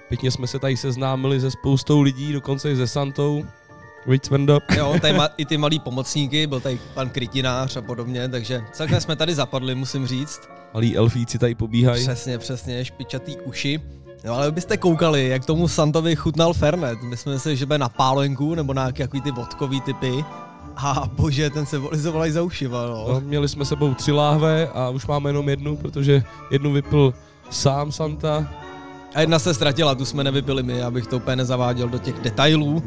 pěkně 0.07 0.31
jsme 0.31 0.47
se 0.47 0.59
tady 0.59 0.77
seznámili 0.77 1.41
se 1.41 1.51
spoustou 1.51 2.01
lidí, 2.01 2.33
dokonce 2.33 2.71
i 2.71 2.75
se 2.75 2.87
Santou. 2.87 3.45
Víc. 4.07 4.29
Jo, 4.77 4.95
tady 5.01 5.13
ma, 5.13 5.29
i 5.37 5.45
ty 5.45 5.57
malí 5.57 5.79
pomocníky, 5.79 6.47
byl 6.47 6.59
tady 6.59 6.79
pan 6.93 7.09
Krytinář 7.09 7.77
a 7.77 7.81
podobně, 7.81 8.29
takže 8.29 8.61
celkem 8.71 9.01
jsme 9.01 9.15
tady 9.15 9.35
zapadli, 9.35 9.75
musím 9.75 10.07
říct. 10.07 10.41
Malí 10.73 10.97
elfíci 10.97 11.37
tady 11.37 11.55
pobíhají. 11.55 12.03
Přesně, 12.03 12.37
přesně, 12.37 12.85
špičatý 12.85 13.37
uši. 13.37 13.79
No 14.25 14.33
ale 14.33 14.51
byste 14.51 14.77
koukali, 14.77 15.27
jak 15.27 15.45
tomu 15.45 15.67
Santovi 15.67 16.15
chutnal 16.15 16.53
Fernet. 16.53 17.01
My 17.01 17.17
jsme 17.17 17.39
si, 17.39 17.55
že 17.55 17.65
bude 17.65 17.77
na 17.77 17.89
pálenku 17.89 18.55
nebo 18.55 18.73
na 18.73 18.91
nějaký 18.97 19.21
ty 19.21 19.31
vodkový 19.31 19.81
typy. 19.81 20.25
A 20.75 21.09
bože, 21.15 21.49
ten 21.49 21.65
se 21.65 21.77
volizoval 21.77 22.25
i 22.25 22.31
za 22.31 22.41
ušiva, 22.41 22.85
no. 22.87 23.05
No, 23.07 23.21
měli 23.21 23.49
jsme 23.49 23.65
sebou 23.65 23.93
tři 23.93 24.11
láhve 24.11 24.67
a 24.67 24.89
už 24.89 25.07
máme 25.07 25.29
jenom 25.29 25.49
jednu, 25.49 25.77
protože 25.77 26.23
jednu 26.51 26.71
vypil 26.71 27.13
sám 27.49 27.91
Santa. 27.91 28.49
A 29.15 29.21
jedna 29.21 29.39
se 29.39 29.53
ztratila, 29.53 29.95
tu 29.95 30.05
jsme 30.05 30.23
nevypili 30.23 30.63
my, 30.63 30.83
abych 30.83 31.07
to 31.07 31.17
úplně 31.17 31.35
nezaváděl 31.35 31.89
do 31.89 31.97
těch 31.97 32.19
detailů. 32.19 32.83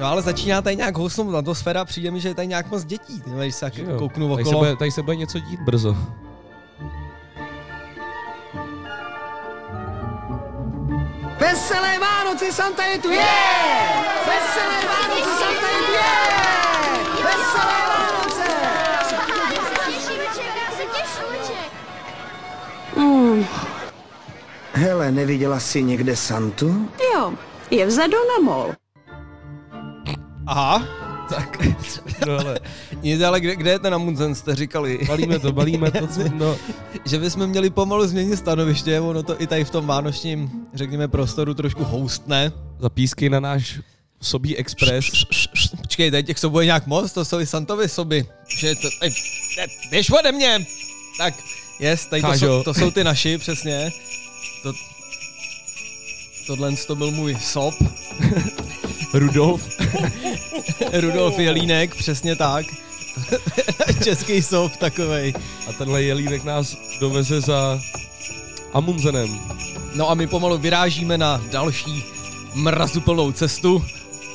No 0.00 0.06
ale 0.06 0.22
začíná 0.22 0.62
tady 0.62 0.76
nějak 0.76 0.96
housnout 0.96 1.34
atmosféra, 1.34 1.84
přijde 1.84 2.10
mi, 2.10 2.20
že 2.20 2.28
je 2.28 2.34
tady 2.34 2.48
nějak 2.48 2.70
moc 2.70 2.84
dětí, 2.84 3.20
ty, 3.20 3.30
když 3.30 3.54
se 3.54 3.60
tak 3.60 3.76
Jo. 3.78 3.98
kouknu 3.98 4.28
Tady 4.34 4.44
se, 4.44 4.48
okolo. 4.50 4.58
bude, 4.64 4.76
tady 4.76 4.90
se 4.90 5.02
bude 5.02 5.16
něco 5.16 5.38
dít 5.38 5.60
brzo. 5.60 5.96
Veselé 11.40 11.98
Vánoce, 11.98 12.52
Santa 12.52 12.84
je 12.84 12.98
tu, 12.98 13.10
je! 13.10 13.24
Veselé 14.26 14.78
Vánoce, 14.88 15.30
Santa 15.38 15.68
je 15.70 15.86
tu, 15.86 15.92
je! 15.92 16.14
Veselé 17.24 17.78
Vánoce! 17.88 18.48
Hmm. 22.96 23.46
Hele, 24.72 25.12
neviděla 25.12 25.60
jsi 25.60 25.82
někde 25.82 26.16
Santu? 26.16 26.88
Jo, 27.14 27.32
je 27.70 27.86
vzadu 27.86 28.16
na 28.28 28.44
mol. 28.52 28.72
Aha, 30.48 30.88
tak. 31.28 31.58
No 32.26 32.38
ale, 32.38 32.60
Nic, 33.02 33.22
ale 33.22 33.40
kde, 33.40 33.56
kde 33.56 33.70
je 33.70 33.78
ten 33.78 33.94
Amundsen, 33.94 34.34
jste 34.34 34.54
říkali? 34.54 34.98
balíme 35.06 35.38
to, 35.38 35.52
balíme 35.52 35.90
to, 35.90 36.08
no. 36.34 36.56
že 37.04 37.18
bychom 37.18 37.46
měli 37.46 37.70
pomalu 37.70 38.06
změnit 38.06 38.36
stanoviště, 38.36 39.00
ono 39.00 39.22
to 39.22 39.42
i 39.42 39.46
tady 39.46 39.64
v 39.64 39.70
tom 39.70 39.86
vánočním, 39.86 40.50
řekněme, 40.74 41.08
prostoru 41.08 41.54
trošku 41.54 41.84
houstne. 41.84 42.52
Zapísky 42.78 43.30
na 43.30 43.40
náš 43.40 43.80
Sobí 44.20 44.56
Express. 44.56 45.06
Počkej, 45.80 46.10
tady 46.10 46.22
těch 46.24 46.38
sobů 46.38 46.60
je 46.60 46.66
nějak 46.66 46.86
moc, 46.86 47.12
to 47.12 47.24
jsou 47.24 47.40
i 47.40 47.46
Santovy 47.46 47.88
soby. 47.88 48.26
Že 48.58 48.74
to, 48.74 48.88
ej, 49.02 49.10
ne, 49.58 49.66
běž 49.90 50.10
ode 50.10 50.32
mě! 50.32 50.66
Tak, 51.18 51.34
yes, 51.80 52.06
tady 52.06 52.22
to 52.22 52.32
jsou, 52.32 52.62
to 52.62 52.74
jsou 52.74 52.90
ty 52.90 53.04
naši, 53.04 53.38
přesně. 53.38 53.90
To, 54.62 54.72
tohle 56.46 56.76
to 56.86 56.96
byl 56.96 57.10
můj 57.10 57.36
sob. 57.40 57.74
Rudolf. 59.14 59.68
Rudolf 60.92 61.38
Jelínek, 61.38 61.94
přesně 61.94 62.36
tak. 62.36 62.66
Český 64.04 64.42
sob 64.42 64.76
takovej. 64.76 65.34
A 65.68 65.72
tenhle 65.72 66.02
jelínek 66.02 66.44
nás 66.44 66.76
doveze 67.00 67.40
za 67.40 67.80
Amundsenem. 68.72 69.40
No 69.94 70.10
a 70.10 70.14
my 70.14 70.26
pomalu 70.26 70.58
vyrážíme 70.58 71.18
na 71.18 71.42
další 71.50 72.04
mrazuplnou 72.54 73.32
cestu. 73.32 73.84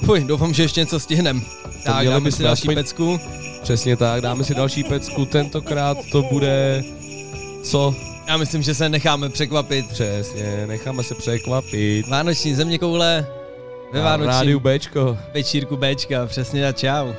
Fuj, 0.06 0.24
doufám, 0.24 0.54
že 0.54 0.64
ještě 0.64 0.80
něco 0.80 1.00
stihnem. 1.00 1.42
Tak, 1.84 2.08
dáme 2.08 2.32
si 2.32 2.44
další 2.44 2.62
aspoň- 2.62 2.76
pecku. 2.76 3.20
Přesně 3.64 3.98
tak, 3.98 4.22
dáme 4.22 4.44
si 4.44 4.56
další 4.56 4.84
pecku. 4.84 5.26
Tentokrát 5.26 5.98
to 6.12 6.22
bude... 6.22 6.84
Co? 7.64 7.96
Já 8.28 8.38
myslím, 8.38 8.62
že 8.62 8.74
se 8.74 8.90
necháme 8.90 9.30
překvapit. 9.30 9.88
Přesně, 9.88 10.68
necháme 10.68 11.04
se 11.04 11.16
překvapit. 11.16 12.08
Vánoční 12.08 12.56
země 12.56 12.78
koule 12.80 13.28
ve 13.94 14.02
Vánočním 14.02 14.30
rádiu 14.30 14.60
Bčko. 14.60 15.18
večírku 15.34 15.78
Bčka, 15.78 16.26
přesně 16.26 16.68
a 16.68 16.72
čau. 16.72 17.14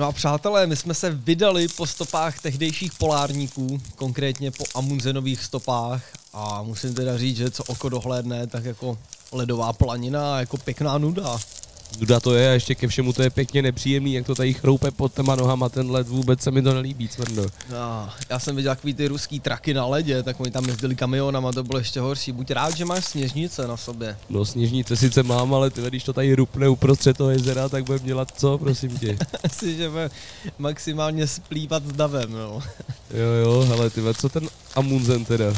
No 0.00 0.06
a 0.06 0.12
přátelé, 0.12 0.66
my 0.66 0.76
jsme 0.76 0.94
se 0.94 1.10
vydali 1.10 1.68
po 1.68 1.86
stopách 1.86 2.40
tehdejších 2.40 2.92
polárníků, 2.92 3.80
konkrétně 3.96 4.50
po 4.50 4.64
Amundsenových 4.74 5.44
stopách 5.44 6.02
a 6.32 6.62
musím 6.62 6.94
teda 6.94 7.18
říct, 7.18 7.36
že 7.36 7.50
co 7.50 7.64
oko 7.64 7.88
dohlédne, 7.88 8.46
tak 8.46 8.64
jako 8.64 8.98
ledová 9.32 9.72
planina 9.72 10.40
jako 10.40 10.56
pěkná 10.56 10.98
nuda. 10.98 11.38
Nuda 12.00 12.20
to 12.20 12.34
je 12.34 12.50
a 12.50 12.52
ještě 12.52 12.74
ke 12.74 12.88
všemu 12.88 13.12
to 13.12 13.22
je 13.22 13.30
pěkně 13.30 13.62
nepříjemný, 13.62 14.14
jak 14.14 14.26
to 14.26 14.34
tady 14.34 14.54
chroupe 14.54 14.90
pod 14.90 15.14
těma 15.14 15.34
nohama 15.34 15.68
ten 15.68 15.90
led, 15.90 16.08
vůbec 16.08 16.40
se 16.40 16.50
mi 16.50 16.62
to 16.62 16.74
nelíbí, 16.74 17.08
Cvrndo. 17.08 17.46
No, 17.70 18.10
já 18.30 18.38
jsem 18.38 18.56
viděl 18.56 18.74
takový 18.74 18.94
ty 18.94 19.08
ruský 19.08 19.40
traky 19.40 19.74
na 19.74 19.86
ledě, 19.86 20.22
tak 20.22 20.40
oni 20.40 20.50
tam 20.50 20.64
jezdili 20.64 20.96
kamionama, 20.96 21.52
to 21.52 21.64
bylo 21.64 21.78
ještě 21.78 22.00
horší. 22.00 22.32
Buď 22.32 22.50
rád, 22.50 22.76
že 22.76 22.84
máš 22.84 23.04
sněžnice 23.04 23.66
na 23.66 23.76
sobě. 23.76 24.16
No 24.30 24.44
sněžnice 24.44 24.96
sice 24.96 25.22
mám, 25.22 25.54
ale 25.54 25.70
ty, 25.70 25.80
když 25.82 26.04
to 26.04 26.12
tady 26.12 26.34
rupne 26.34 26.68
uprostřed 26.68 27.16
toho 27.16 27.30
jezera, 27.30 27.68
tak 27.68 27.84
budeme 27.84 28.06
dělat 28.06 28.32
co, 28.36 28.58
prosím 28.58 28.98
tě. 28.98 29.18
Asi, 29.44 29.76
že 29.76 29.88
bude 29.88 30.10
maximálně 30.58 31.26
splývat 31.26 31.86
s 31.86 31.92
davem, 31.92 32.32
no. 32.32 32.62
Jo, 33.14 33.28
jo, 33.42 33.60
hele, 33.68 33.90
ty, 33.90 34.00
co 34.14 34.28
ten 34.28 34.48
Amundsen 34.74 35.24
teda? 35.24 35.54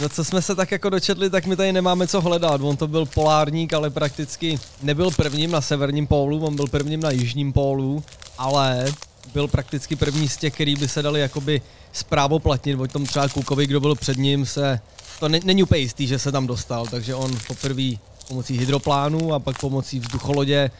No 0.00 0.08
co 0.08 0.24
jsme 0.24 0.42
se 0.42 0.54
tak 0.54 0.70
jako 0.70 0.90
dočetli, 0.90 1.30
tak 1.30 1.46
my 1.46 1.56
tady 1.56 1.72
nemáme 1.72 2.06
co 2.06 2.20
hledat. 2.20 2.60
On 2.60 2.76
to 2.76 2.86
byl 2.88 3.06
polárník, 3.06 3.72
ale 3.72 3.90
prakticky 3.90 4.58
nebyl 4.82 5.10
prvním 5.10 5.50
na 5.50 5.60
severním 5.60 6.06
pólu, 6.06 6.46
on 6.46 6.56
byl 6.56 6.66
prvním 6.66 7.00
na 7.00 7.10
jižním 7.10 7.52
pólu, 7.52 8.04
ale 8.38 8.86
byl 9.34 9.48
prakticky 9.48 9.96
první 9.96 10.28
z 10.28 10.36
těch, 10.36 10.54
který 10.54 10.76
by 10.76 10.88
se 10.88 11.02
dali 11.02 11.20
jakoby 11.20 11.62
zprávoplatnit, 11.92 12.80
o 12.80 12.86
tom 12.86 13.06
třeba 13.06 13.28
Kukovi, 13.28 13.66
kdo 13.66 13.80
byl 13.80 13.94
před 13.94 14.16
ním, 14.16 14.46
se, 14.46 14.80
to 15.20 15.28
ne, 15.28 15.40
není 15.44 15.62
úplně 15.62 15.80
jistý, 15.80 16.06
že 16.06 16.18
se 16.18 16.32
tam 16.32 16.46
dostal, 16.46 16.86
takže 16.86 17.14
on 17.14 17.30
poprvé 17.48 17.90
pomocí 18.28 18.58
hydroplánu 18.58 19.34
a 19.34 19.38
pak 19.38 19.58
pomocí 19.58 20.00
vzducholodě 20.00 20.70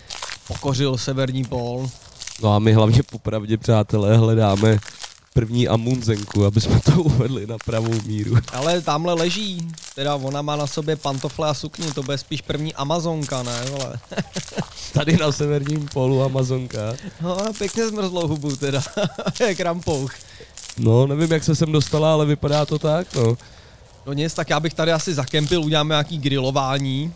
pokořil 0.48 0.98
severní 0.98 1.44
pól. 1.44 1.90
No 2.42 2.54
a 2.54 2.58
my 2.58 2.72
hlavně 2.72 3.02
popravdě, 3.02 3.56
přátelé, 3.56 4.16
hledáme 4.16 4.78
první 5.38 5.68
Amundsenku, 5.68 6.44
aby 6.44 6.60
jsme 6.60 6.80
to 6.80 7.02
uvedli 7.02 7.46
na 7.46 7.56
pravou 7.64 7.94
míru. 8.06 8.36
Ale 8.52 8.80
tamhle 8.80 9.14
leží, 9.14 9.68
teda 9.94 10.14
ona 10.14 10.42
má 10.42 10.56
na 10.56 10.66
sobě 10.66 10.96
pantofle 10.96 11.48
a 11.48 11.54
sukni, 11.54 11.92
to 11.92 12.02
bude 12.02 12.18
spíš 12.18 12.40
první 12.42 12.74
Amazonka, 12.74 13.42
ne, 13.42 13.64
vole. 13.70 13.98
Tady 14.92 15.16
na 15.16 15.32
severním 15.32 15.88
polu 15.92 16.22
Amazonka. 16.22 16.94
No 17.20 17.38
a 17.40 17.52
pěkně 17.52 17.88
zmrzlou 17.88 18.26
hubu 18.28 18.56
teda, 18.56 18.82
jak 19.48 19.60
rampouch. 19.60 20.14
No, 20.78 21.06
nevím, 21.06 21.32
jak 21.32 21.44
se 21.44 21.54
sem 21.54 21.72
dostala, 21.72 22.12
ale 22.12 22.26
vypadá 22.26 22.66
to 22.66 22.78
tak, 22.78 23.14
no. 23.14 23.36
No 24.06 24.12
nic, 24.12 24.34
tak 24.34 24.50
já 24.50 24.60
bych 24.60 24.74
tady 24.74 24.92
asi 24.92 25.14
zakempil, 25.14 25.62
uděláme 25.64 25.92
nějaký 25.92 26.18
grilování. 26.18 27.12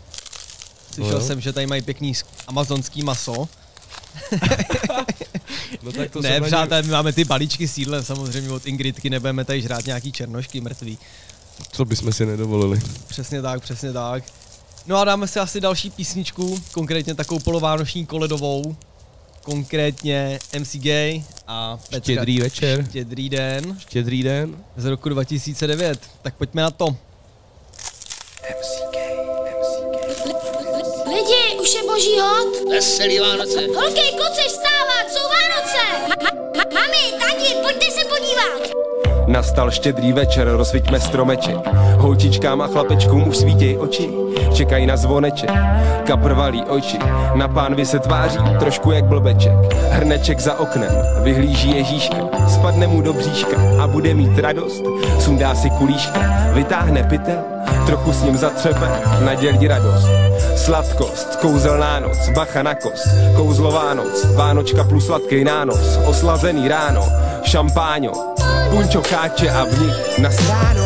Slyšel 0.91 1.19
No. 1.19 1.25
jsem, 1.25 1.41
že 1.41 1.53
tady 1.53 1.67
mají 1.67 1.81
pěkný 1.81 2.13
sk- 2.13 2.25
amazonský 2.47 3.03
maso. 3.03 3.47
No 5.81 5.91
tak 5.91 6.11
to 6.11 6.21
ne, 6.21 6.29
jsem 6.29 6.43
ani- 6.43 6.49
přátelé, 6.51 6.81
my 6.81 6.91
máme 6.91 7.13
ty 7.13 7.23
balíčky 7.25 7.67
s 7.67 7.77
jídlem 7.77 8.03
samozřejmě 8.03 8.51
od 8.51 8.65
Ingridky, 8.67 9.09
nebudeme 9.09 9.45
tady 9.45 9.61
žrát 9.61 9.85
nějaký 9.85 10.11
černošky 10.11 10.61
mrtvý. 10.61 10.97
Co 11.71 11.85
bychom 11.85 12.13
si 12.13 12.25
nedovolili. 12.25 12.81
Přesně 13.07 13.41
tak, 13.41 13.61
přesně 13.61 13.93
tak. 13.93 14.23
No 14.87 14.97
a 14.97 15.05
dáme 15.05 15.27
si 15.27 15.39
asi 15.39 15.61
další 15.61 15.89
písničku, 15.89 16.61
konkrétně 16.71 17.15
takovou 17.15 17.39
polovánoční 17.39 18.05
koledovou. 18.05 18.75
Konkrétně 19.43 20.39
MC 20.59 20.75
Gay 20.75 21.23
a 21.47 21.77
Pecka. 21.77 21.99
Štědrý 21.99 22.39
večer. 22.39 22.85
Štědrý 22.89 23.29
den. 23.29 23.77
Štědrý 23.79 24.23
den. 24.23 24.55
Z 24.77 24.85
roku 24.85 25.09
2009. 25.09 25.99
Tak 26.21 26.35
pojďme 26.35 26.61
na 26.61 26.71
to. 26.71 26.85
Lidi, 28.43 28.92
už 31.63 31.73
je 31.73 31.83
boží 31.83 32.19
hod. 32.19 32.69
Veselý 32.69 33.19
Vánoce. 33.19 33.59
Holky, 33.75 34.01
kluci, 34.19 34.43
vstávat, 34.47 35.05
jsou 35.13 35.25
Vánoce. 35.35 35.81
Ma- 36.09 36.23
ma- 36.57 36.73
mami, 36.73 37.03
tati, 37.19 37.55
pojďte 37.61 37.85
se 37.91 38.01
podívat. 38.05 38.61
Nastal 39.33 39.71
štědrý 39.71 40.13
večer, 40.13 40.45
rozsviťme 40.45 40.99
stromeček. 40.99 41.57
Holčičkám 41.97 42.61
a 42.61 42.67
chlapečkům 42.67 43.27
už 43.27 43.37
svítěj 43.37 43.77
oči, 43.77 44.09
čekají 44.53 44.85
na 44.85 44.97
zvoneček. 44.97 45.49
Kapr 46.05 46.33
valí 46.33 46.61
oči, 46.63 46.99
na 47.35 47.47
pánvi 47.47 47.85
se 47.85 47.99
tváří, 47.99 48.37
trošku 48.59 48.91
jak 48.91 49.05
blbeček. 49.05 49.53
Hrneček 49.89 50.39
za 50.39 50.59
oknem, 50.59 50.91
vyhlíží 51.23 51.77
Ježíška, 51.77 52.17
spadne 52.47 52.87
mu 52.87 53.01
do 53.01 53.13
bříška 53.13 53.57
a 53.81 53.87
bude 53.87 54.13
mít 54.13 54.39
radost. 54.39 54.83
Sundá 55.19 55.55
si 55.55 55.69
kulíška, 55.69 56.19
vytáhne 56.53 57.03
pytel, 57.03 57.41
trochu 57.85 58.13
s 58.13 58.23
ním 58.23 58.37
zatřepe, 58.37 58.89
nadělí 59.25 59.67
radost. 59.67 60.07
Sladkost, 60.55 61.35
kouzelná 61.35 61.99
noc, 61.99 62.29
bacha 62.29 62.63
na 62.63 62.75
kost, 62.75 63.07
kouzlová 63.35 63.93
noc, 63.93 64.25
Vánočka 64.35 64.83
plus 64.83 65.05
sladký 65.05 65.43
nános, 65.43 65.99
oslazený 66.05 66.67
ráno, 66.67 67.03
šampáňo, 67.43 68.32
punčo 68.73 69.01
cháče 69.01 69.49
a 69.49 69.65
v 69.65 69.81
nich 69.81 70.17
nasráno. 70.17 70.83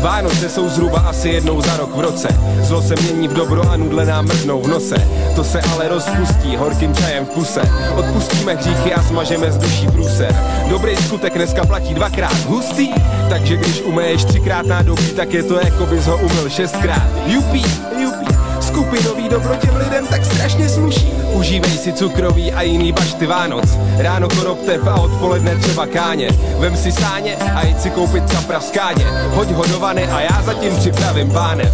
Vánoce 0.00 0.48
jsou 0.48 0.68
zhruba 0.68 0.98
asi 0.98 1.28
jednou 1.28 1.60
za 1.60 1.76
rok 1.76 1.96
v 1.96 2.00
roce. 2.00 2.28
Zlo 2.60 2.82
se 2.82 2.94
mění 3.02 3.28
v 3.28 3.32
dobro 3.32 3.70
a 3.70 3.76
nudle 3.76 4.06
nám 4.06 4.24
mrznou 4.24 4.62
v 4.62 4.68
nose. 4.68 5.08
To 5.36 5.44
se 5.44 5.60
ale 5.60 5.88
rozpustí 5.88 6.56
horkým 6.56 6.94
čajem 6.94 7.26
v 7.26 7.28
kuse. 7.28 7.62
Odpustíme 7.96 8.54
hříchy 8.54 8.94
a 8.94 9.02
smažeme 9.02 9.52
z 9.52 9.58
duší 9.58 9.86
průser. 9.86 10.36
Dobrý 10.68 10.96
skutek 10.96 11.34
dneska 11.34 11.66
platí 11.66 11.94
dvakrát. 11.94 12.44
Hustý? 12.46 12.88
Takže 13.28 13.56
když 13.56 13.80
umeješ 13.80 14.24
třikrát 14.24 14.66
nádobí 14.66 15.10
Tak 15.16 15.34
je 15.34 15.42
to 15.42 15.58
jako 15.58 15.86
bys 15.86 16.06
ho 16.06 16.16
umyl 16.16 16.48
šestkrát. 16.48 17.08
Jupí, 17.26 17.64
jupí. 18.02 18.26
Skupinový 18.60 19.28
dobro 19.28 19.54
těm 19.54 19.76
lidem 19.76 20.06
tak 20.06 20.24
strašně 20.24 20.68
sluší 20.68 21.12
Užívej 21.32 21.78
si 21.78 21.92
cukroví 21.92 22.52
a 22.52 22.62
jiný 22.62 22.92
bašty 22.92 23.26
Vánoc 23.26 23.78
Ráno 24.02 24.28
koroptev 24.28 24.86
a 24.86 24.94
odpoledne 24.94 25.56
třeba 25.56 25.86
káně 25.86 26.28
Vem 26.58 26.76
si 26.76 26.92
sáně 26.92 27.36
a 27.36 27.66
jď 27.66 27.80
si 27.80 27.90
koupit 27.90 28.32
kapra 28.32 28.58
v 28.58 28.64
skáně 28.64 29.04
Hoď 29.34 29.50
ho 29.50 29.64
do 29.66 29.78
vany 29.78 30.06
a 30.06 30.20
já 30.20 30.42
zatím 30.42 30.76
připravím 30.76 31.30
bánev 31.30 31.72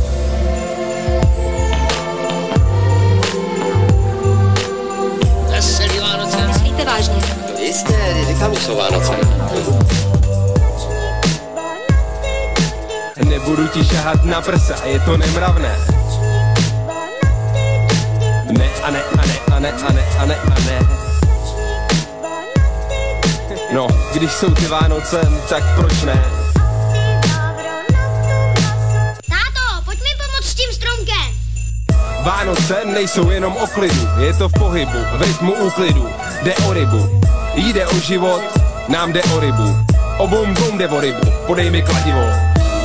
Veselý 5.50 5.98
Vánoce. 5.98 6.46
Myslíte 6.46 6.84
vážně? 6.84 7.22
Jistě, 7.58 7.96
říkám, 8.28 8.54
že 8.54 8.60
jsou 8.60 8.76
Vánoce. 8.76 9.12
Nebudu 13.24 13.66
ti 13.68 13.84
šahat 13.84 14.24
na 14.24 14.40
prsa, 14.40 14.74
je 14.84 15.00
to 15.00 15.16
nemravné 15.16 15.76
Ne 18.58 18.68
a 18.82 18.90
ne 18.90 19.00
a 19.00 19.26
ne 19.26 19.38
a 19.52 19.58
ne 19.58 19.72
a 19.72 19.92
ne 19.92 20.04
a 20.18 20.26
ne 20.26 20.36
a 20.36 20.60
ne 20.60 20.97
No, 23.72 23.86
když 24.14 24.32
jsou 24.32 24.54
ty 24.54 24.66
Vánoce, 24.66 25.32
tak 25.48 25.62
proč 25.76 26.02
ne? 26.02 26.24
Táto, 29.28 29.84
pojď 29.84 29.98
mi 29.98 30.08
pomoct 30.16 30.44
s 30.44 30.54
tím 30.54 30.72
stromkem. 30.72 31.34
Vánoce 32.24 32.84
nejsou 32.84 33.30
jenom 33.30 33.56
o 33.56 33.66
klidu, 33.66 34.08
je 34.18 34.34
to 34.34 34.48
v 34.48 34.52
pohybu, 34.52 34.98
v 35.16 35.22
rytmu 35.22 35.52
úklidu, 35.52 36.08
jde 36.42 36.56
o 36.56 36.72
rybu, 36.72 37.20
jde 37.54 37.86
o 37.86 38.00
život, 38.00 38.42
nám 38.88 39.12
jde 39.12 39.22
o 39.22 39.40
rybu, 39.40 39.76
obou 40.18 40.44
dvou 40.44 40.78
jde 40.78 40.88
o 40.88 41.00
rybu, 41.00 41.32
podej 41.46 41.70
mi 41.70 41.82
kladivo. 41.82 42.24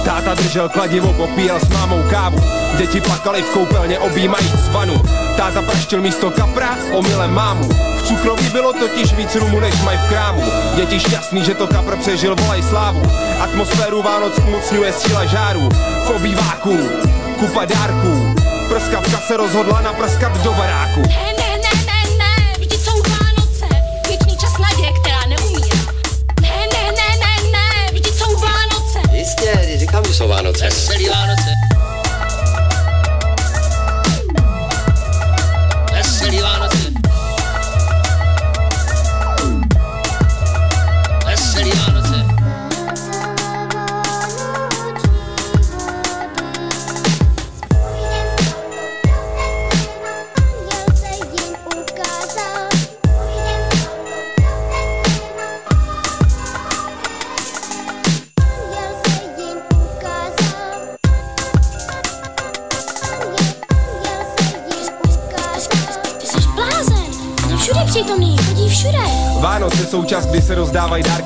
Táta 0.06 0.36
držel 0.36 0.70
kladivo, 0.70 1.14
popíjel 1.14 1.60
s 1.60 1.70
mámou 1.70 2.04
kávu, 2.10 2.44
děti 2.78 3.02
plakali 3.02 3.42
v 3.42 3.50
koupelně 3.50 4.00
objímajíc 4.00 4.70
vanu. 4.72 5.02
Táta 5.38 5.62
praštil 5.62 6.02
místo 6.02 6.32
kapra, 6.32 6.78
omylem 6.92 7.34
mámu. 7.34 7.93
Cukroví 8.04 8.50
bylo 8.50 8.74
totiž 8.74 9.14
víc 9.14 9.36
rumu, 9.36 9.60
než 9.60 9.82
mají 9.82 9.98
v 9.98 10.10
krámu. 10.10 10.44
Děti 10.76 11.00
šťastný, 11.00 11.44
že 11.44 11.54
to 11.54 11.68
kapr 11.68 11.96
přežil, 11.98 12.36
volaj 12.36 12.64
slávu. 12.64 13.02
Atmosféru 13.40 14.02
Vánoc 14.02 14.38
umocňuje 14.38 14.94
síla 14.94 15.26
žáru. 15.26 15.70
V 16.06 16.10
obýváku, 16.10 16.90
kupa 17.40 17.66
dárků, 17.66 18.36
Prskavka 18.70 19.18
se 19.18 19.38
rozhodla 19.38 19.82
naprskat 19.82 20.44
do 20.44 20.54
baráku. 20.54 21.02
Ne, 21.02 21.33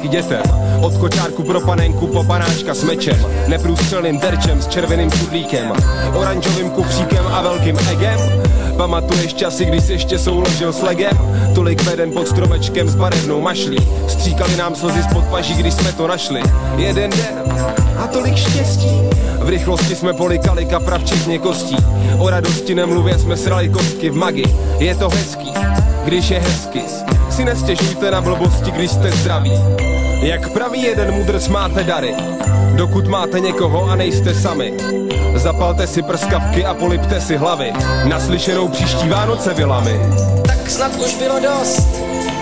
dárky 0.08 0.10
dětem. 0.10 0.41
Od 0.82 0.98
kočárku 0.98 1.43
pro 1.43 1.62
panenku 1.62 2.08
po 2.08 2.24
panáčka 2.24 2.74
s 2.74 2.84
mečem, 2.84 3.26
neprůstřelným 3.48 4.20
terčem 4.20 4.62
s 4.62 4.67
červeným 4.67 5.12
čudlíkem, 5.12 5.72
oranžovým 6.13 6.70
kufříkem 6.70 7.28
a 7.28 7.41
velkým 7.41 7.78
egem. 7.91 8.20
Pamatuješ 8.78 9.34
časy, 9.34 9.65
kdy 9.65 9.82
jsi 9.82 9.91
ještě 9.93 10.20
souložil 10.20 10.74
s 10.74 10.82
legem? 10.82 11.17
Tolik 11.56 11.84
veden 11.84 12.12
pod 12.12 12.28
stromečkem 12.28 12.89
s 12.89 12.96
barevnou 12.96 13.41
mašlí. 13.41 13.78
Stříkali 14.08 14.56
nám 14.56 14.76
slzy 14.76 15.04
spod 15.04 15.24
paží, 15.24 15.54
když 15.54 15.74
jsme 15.74 15.91
to 15.91 16.08
našli. 16.08 16.41
Jeden 16.78 17.10
den 17.10 17.43
a 17.98 18.08
tolik 18.08 18.36
štěstí. 18.36 18.91
V 19.39 19.50
rychlosti 19.50 19.96
jsme 19.96 20.13
polikali 20.13 20.65
kapra 20.65 20.98
včetně 20.98 21.39
kostí. 21.39 21.76
O 22.20 22.30
radosti 22.30 22.76
nemluvě 22.76 23.20
jsme 23.20 23.38
srali 23.38 23.70
kostky 23.70 24.10
v 24.10 24.15
magi. 24.15 24.43
Je 24.80 24.96
to 24.96 25.10
hezký, 25.10 25.54
když 26.06 26.30
je 26.30 26.39
hezky. 26.39 26.82
Si 27.30 27.46
nestěžujte 27.46 28.12
na 28.12 28.22
blbosti, 28.22 28.72
když 28.72 28.91
jste 28.91 29.12
zdraví. 29.12 29.52
Jak 30.21 30.49
praví 30.53 30.82
jeden 30.82 31.13
mudrc 31.13 31.47
máte 31.47 31.84
dary, 31.84 32.15
dokud 32.75 33.08
máte 33.08 33.39
někoho 33.39 33.89
a 33.89 33.95
nejste 33.95 34.34
sami. 34.34 34.73
Zapalte 35.36 35.88
si 35.88 36.03
prskavky 36.03 36.65
a 36.65 36.73
polipte 36.73 37.21
si 37.21 37.38
hlavy. 37.38 37.73
Naslyšenou 38.06 38.67
příští 38.67 39.10
Vánoce 39.10 39.53
vilami. 39.53 39.99
Tak 40.47 40.69
snad 40.69 40.95
už 40.95 41.15
bylo 41.15 41.39
dost 41.39 41.88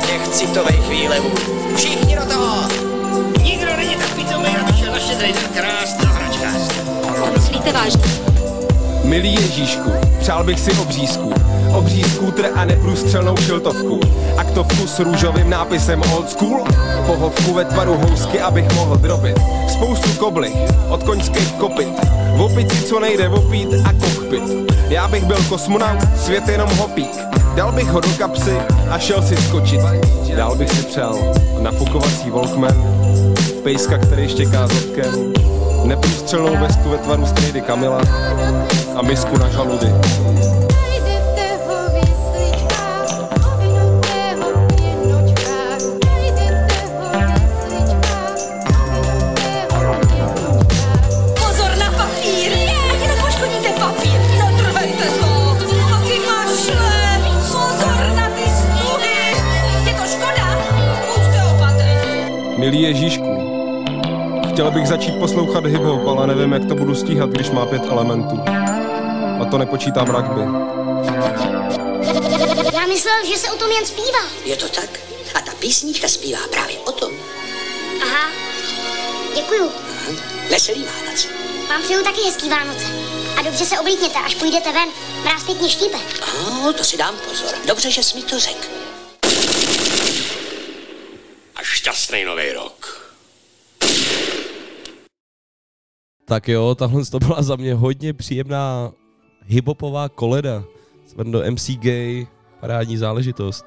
těch 0.07 0.27
citových 0.27 0.89
výlevů. 0.89 1.29
Všichni 1.75 2.15
do 2.15 2.25
toho! 2.25 2.67
Nikdo 3.43 3.77
není 3.77 3.95
tak 3.95 4.15
pitomý, 4.15 4.57
aby 4.61 4.73
šel 4.77 4.91
na 4.91 4.99
šedrý 4.99 5.33
den 5.33 5.49
krásného 5.53 6.13
hračkářství. 6.13 6.81
Myslíte 7.33 7.71
vážně? 7.71 8.34
Milý 9.05 9.33
Ježíšku, 9.33 9.91
přál 10.19 10.43
bych 10.43 10.59
si 10.59 10.71
obřízku, 10.71 11.33
obří 11.77 12.03
skútr 12.03 12.49
a 12.55 12.65
neprůstřelnou 12.65 13.37
šiltovku. 13.37 13.99
Aktovku 14.37 14.87
s 14.87 14.99
růžovým 14.99 15.49
nápisem 15.49 16.01
old 16.13 16.29
school, 16.29 16.63
pohovku 17.05 17.53
ve 17.53 17.65
tvaru 17.65 17.97
housky, 17.97 18.41
abych 18.41 18.75
mohl 18.75 18.97
drobit. 18.97 19.39
Spoustu 19.67 20.09
kobly, 20.13 20.51
od 20.89 21.03
koňských 21.03 21.51
kopyt, 21.51 21.99
v 22.35 22.41
opici, 22.41 22.83
co 22.83 22.99
nejde 22.99 23.29
opít 23.29 23.69
a 23.85 23.93
kokpit. 23.93 24.43
Já 24.89 25.07
bych 25.07 25.25
byl 25.25 25.37
kosmonaut, 25.49 25.99
svět 26.17 26.47
jenom 26.47 26.69
hopík. 26.69 27.17
Dal 27.55 27.71
bych 27.71 27.87
ho 27.87 27.99
do 27.99 28.09
kapsy 28.17 28.57
a 28.89 28.99
šel 28.99 29.21
si 29.21 29.37
skočit. 29.37 29.81
Dál 30.35 30.55
bych 30.55 30.69
si 30.69 30.85
přál 30.85 31.17
nafukovací 31.59 32.29
Walkman, 32.29 32.75
pejska, 33.63 33.97
který 33.97 34.29
štěká 34.29 34.67
zadkem, 34.67 35.33
neprůstřelnou 35.87 36.57
vestu 36.57 36.89
ve 36.89 36.97
tvaru 36.97 37.25
strejdy 37.25 37.61
Kamila 37.61 38.01
a 38.95 39.01
misku 39.01 39.37
na 39.37 39.49
žaludy. 39.49 39.87
Milý 62.57 62.81
Ježíšku, 62.81 63.34
chtěl 64.55 64.71
bych 64.71 64.87
začít 64.87 65.19
poslouchat 65.19 65.65
hip-hop, 65.65 66.09
ale 66.09 66.27
nevím, 66.27 66.51
jak 66.53 66.65
to 66.65 66.75
budu 66.75 66.95
stíhat, 66.95 67.29
když 67.29 67.49
má 67.49 67.65
pět 67.65 67.81
elementů. 67.85 68.43
A 69.41 69.45
to 69.51 69.57
nepočítám 69.57 70.07
rugby. 70.07 70.41
Já 72.73 72.85
myslel, 72.87 73.25
že 73.25 73.37
se 73.37 73.51
o 73.51 73.55
tom 73.55 73.71
jen 73.71 73.85
zpívá. 73.85 74.23
Je 74.45 74.55
to 74.55 74.69
tak? 74.69 74.99
A 75.35 75.41
ta 75.41 75.51
písnička 75.59 76.07
zpívá 76.07 76.39
právě 76.51 76.77
o 76.77 76.91
tom. 76.91 77.11
Aha, 78.01 78.31
děkuju. 79.35 79.71
Veselý 80.49 80.85
Vánoce. 80.85 81.27
Vám 81.69 81.81
přeju 81.81 82.03
taky 82.03 82.21
hezký 82.21 82.49
Vánoce. 82.49 82.85
A 83.37 83.41
dobře 83.41 83.65
se 83.65 83.79
oblíkněte, 83.79 84.19
až 84.25 84.35
půjdete 84.35 84.71
ven. 84.71 84.89
Mráz 85.23 85.43
pěkně 85.43 85.69
štípe. 85.69 85.97
No, 86.63 86.73
to 86.73 86.83
si 86.83 86.97
dám 86.97 87.15
pozor. 87.29 87.55
Dobře, 87.67 87.91
že 87.91 88.03
jsi 88.03 88.17
mi 88.17 88.23
to 88.23 88.39
řekl. 88.39 88.67
A 91.55 91.63
šťastný 91.63 92.23
nový 92.23 92.51
rok. 92.51 93.05
Tak 96.27 96.47
jo, 96.47 96.75
tahle 96.75 97.05
to 97.05 97.19
byla 97.19 97.41
za 97.41 97.55
mě 97.55 97.73
hodně 97.73 98.13
příjemná 98.13 98.91
hiphopová 99.45 100.09
koleda. 100.09 100.63
Svendo 101.05 101.43
MC 101.51 101.69
Gay, 101.69 102.27
parádní 102.59 102.97
záležitost. 102.97 103.65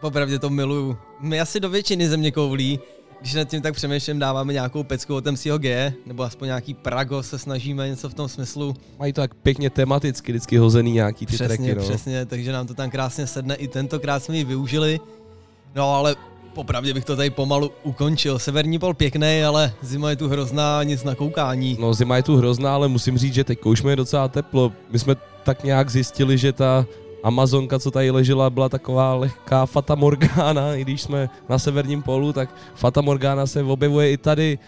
Popravdě 0.00 0.38
to 0.38 0.50
miluju. 0.50 0.96
My 1.20 1.40
asi 1.40 1.60
do 1.60 1.70
většiny 1.70 2.08
země 2.08 2.30
koulí, 2.30 2.80
když 3.20 3.34
nad 3.34 3.44
tím 3.44 3.62
tak 3.62 3.74
přemýšlím, 3.74 4.18
dáváme 4.18 4.52
nějakou 4.52 4.84
pecku 4.84 5.14
od 5.14 5.26
MCho 5.26 5.58
G, 5.58 5.92
nebo 6.06 6.22
aspoň 6.22 6.46
nějaký 6.46 6.74
Prago 6.74 7.22
se 7.22 7.38
snažíme 7.38 7.88
něco 7.88 8.08
v 8.08 8.14
tom 8.14 8.28
smyslu. 8.28 8.74
Mají 8.98 9.12
to 9.12 9.20
tak 9.20 9.34
pěkně 9.34 9.70
tematicky 9.70 10.32
vždycky 10.32 10.56
hozený 10.56 10.92
nějaký 10.92 11.26
ty 11.26 11.34
přesně, 11.34 11.46
tracky, 11.46 11.74
no. 11.74 11.82
přesně, 11.82 12.26
takže 12.26 12.52
nám 12.52 12.66
to 12.66 12.74
tam 12.74 12.90
krásně 12.90 13.26
sedne. 13.26 13.54
I 13.54 13.68
tentokrát 13.68 14.24
jsme 14.24 14.36
ji 14.36 14.44
využili. 14.44 15.00
No 15.74 15.94
ale 15.94 16.16
popravdě 16.56 16.94
bych 16.94 17.04
to 17.04 17.16
tady 17.16 17.30
pomalu 17.30 17.70
ukončil. 17.82 18.38
Severní 18.38 18.78
pol 18.78 18.94
pěkný, 18.94 19.44
ale 19.44 19.72
zima 19.82 20.10
je 20.10 20.16
tu 20.16 20.28
hrozná, 20.28 20.82
nic 20.82 21.04
na 21.04 21.14
koukání. 21.14 21.76
No 21.80 21.94
zima 21.94 22.16
je 22.16 22.22
tu 22.22 22.36
hrozná, 22.36 22.74
ale 22.74 22.88
musím 22.88 23.18
říct, 23.18 23.34
že 23.34 23.44
teď 23.44 23.64
už 23.64 23.82
je 23.88 23.96
docela 23.96 24.28
teplo. 24.28 24.72
My 24.90 24.98
jsme 24.98 25.14
tak 25.44 25.64
nějak 25.64 25.90
zjistili, 25.90 26.38
že 26.38 26.52
ta 26.52 26.86
Amazonka, 27.22 27.78
co 27.78 27.90
tady 27.90 28.10
ležela, 28.10 28.50
byla 28.50 28.68
taková 28.68 29.14
lehká 29.14 29.66
Fata 29.66 29.94
Morgana, 29.94 30.74
i 30.74 30.82
když 30.82 31.02
jsme 31.02 31.28
na 31.48 31.58
severním 31.58 32.02
polu, 32.02 32.32
tak 32.32 32.48
Fata 32.74 33.00
Morgana 33.00 33.46
se 33.46 33.62
objevuje 33.62 34.10
i 34.10 34.16
tady. 34.16 34.58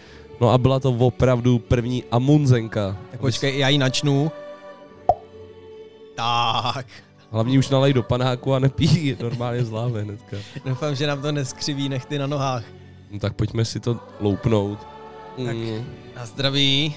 No 0.41 0.49
a 0.49 0.57
byla 0.57 0.79
to 0.79 0.91
opravdu 0.91 1.59
první 1.59 2.03
Amunzenka. 2.11 2.97
Tak 3.11 3.19
počkej, 3.19 3.59
já 3.59 3.69
ji 3.69 3.77
načnu. 3.77 4.31
Tak. 6.15 6.85
Hlavně 7.31 7.59
už 7.59 7.69
nalej 7.69 7.93
do 7.93 8.03
panáku 8.03 8.53
a 8.53 8.59
nepí 8.59 9.17
normálně 9.21 9.63
z 9.65 9.71
láve 9.71 10.01
hnedka. 10.01 10.37
Doufám, 10.65 10.95
že 10.95 11.07
nám 11.07 11.21
to 11.21 11.31
neskřiví 11.31 11.89
nechty 11.89 12.17
na 12.19 12.27
nohách. 12.27 12.63
No 13.11 13.19
tak 13.19 13.33
pojďme 13.33 13.65
si 13.65 13.79
to 13.79 13.99
loupnout. 14.19 14.79
Tak 15.45 15.55
Mm. 15.55 15.85
na 16.15 16.25
zdraví. 16.25 16.95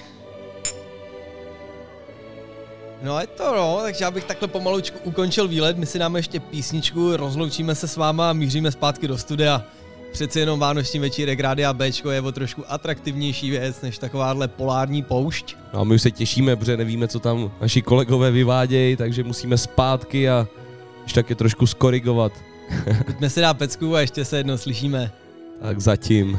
No 3.02 3.20
je 3.20 3.26
to 3.26 3.56
no, 3.56 3.78
takže 3.82 4.04
já 4.04 4.10
bych 4.10 4.24
takhle 4.24 4.48
pomalučku 4.48 4.98
ukončil 5.04 5.48
výlet, 5.48 5.76
my 5.76 5.86
si 5.86 5.98
dáme 5.98 6.18
ještě 6.18 6.40
písničku, 6.40 7.16
rozloučíme 7.16 7.74
se 7.74 7.88
s 7.88 7.96
váma 7.96 8.30
a 8.30 8.32
míříme 8.32 8.72
zpátky 8.72 9.08
do 9.08 9.18
studia. 9.18 9.64
Přeci 10.12 10.40
jenom 10.40 10.58
vánoční 10.58 11.00
večírek 11.00 11.40
Rádia 11.40 11.72
Bčko 11.72 12.10
je 12.10 12.20
o 12.20 12.32
trošku 12.32 12.64
atraktivnější 12.68 13.50
věc 13.50 13.82
než 13.82 13.98
takováhle 13.98 14.48
polární 14.48 15.02
poušť. 15.02 15.56
No 15.74 15.80
a 15.80 15.84
my 15.84 15.94
už 15.94 16.02
se 16.02 16.10
těšíme, 16.10 16.56
protože 16.56 16.76
nevíme, 16.76 17.08
co 17.08 17.18
tam 17.20 17.52
naši 17.60 17.82
kolegové 17.82 18.30
vyvádějí, 18.30 18.96
takže 18.96 19.24
musíme 19.24 19.58
zpátky 19.58 20.28
a 20.28 20.48
ještě 21.02 21.22
taky 21.22 21.34
trošku 21.34 21.66
skorigovat. 21.66 22.32
Pojďme 23.06 23.30
si 23.30 23.40
dát 23.40 23.54
pecku 23.54 23.96
a 23.96 24.00
ještě 24.00 24.24
se 24.24 24.36
jednou 24.36 24.56
slyšíme. 24.56 25.12
Tak 25.62 25.80
zatím. 25.80 26.38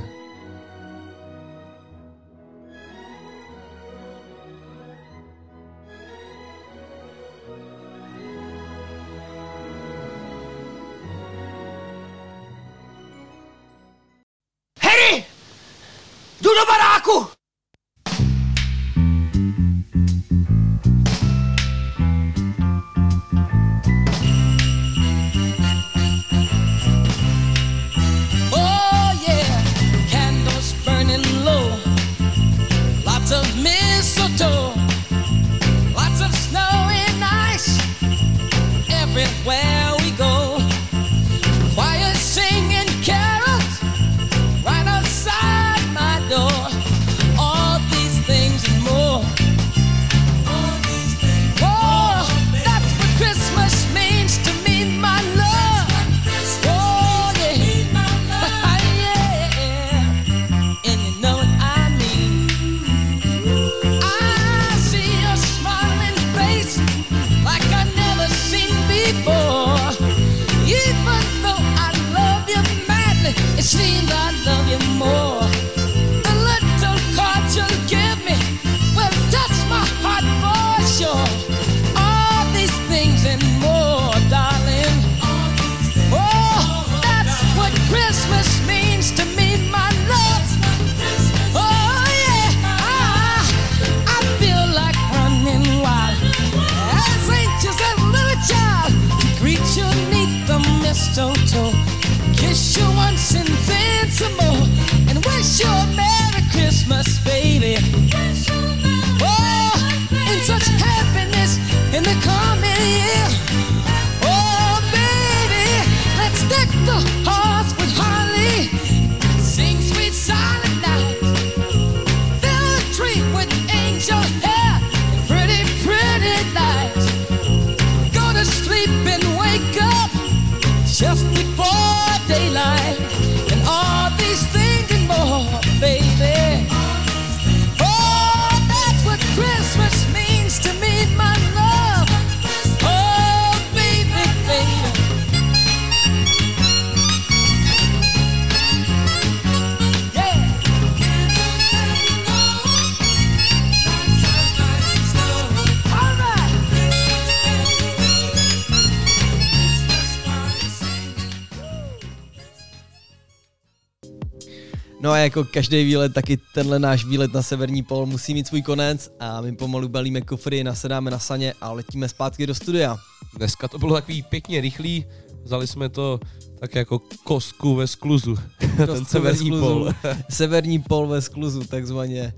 Jako 165.23 165.43
každý 165.43 165.83
výlet, 165.83 166.13
taky 166.13 166.37
tenhle 166.53 166.79
náš 166.79 167.05
výlet 167.05 167.33
na 167.33 167.41
severní 167.41 167.83
pol 167.83 168.05
musí 168.05 168.33
mít 168.33 168.47
svůj 168.47 168.61
konec 168.61 169.11
a 169.19 169.41
my 169.41 169.55
pomalu 169.55 169.87
balíme 169.89 170.21
kufry, 170.21 170.63
nasedáme 170.63 171.11
na 171.11 171.19
saně 171.19 171.53
a 171.61 171.71
letíme 171.71 172.09
zpátky 172.09 172.47
do 172.47 172.55
studia. 172.55 172.97
Dneska 173.37 173.67
to 173.67 173.79
bylo 173.79 173.93
takový 173.93 174.23
pěkně 174.23 174.61
rychlý, 174.61 175.05
vzali 175.43 175.67
jsme 175.67 175.89
to 175.89 176.19
tak 176.59 176.75
jako 176.75 176.99
kosku 177.23 177.75
ve 177.75 177.87
skluzu, 177.87 178.35
ten 178.77 178.87
Kostku 178.87 179.05
severní 179.05 179.51
ve 179.51 179.59
pol. 179.59 179.93
skluzu. 180.01 180.17
severní 180.29 180.79
pol 180.79 181.07
ve 181.07 181.21
skluzu, 181.21 181.63
takzvaně. 181.63 182.33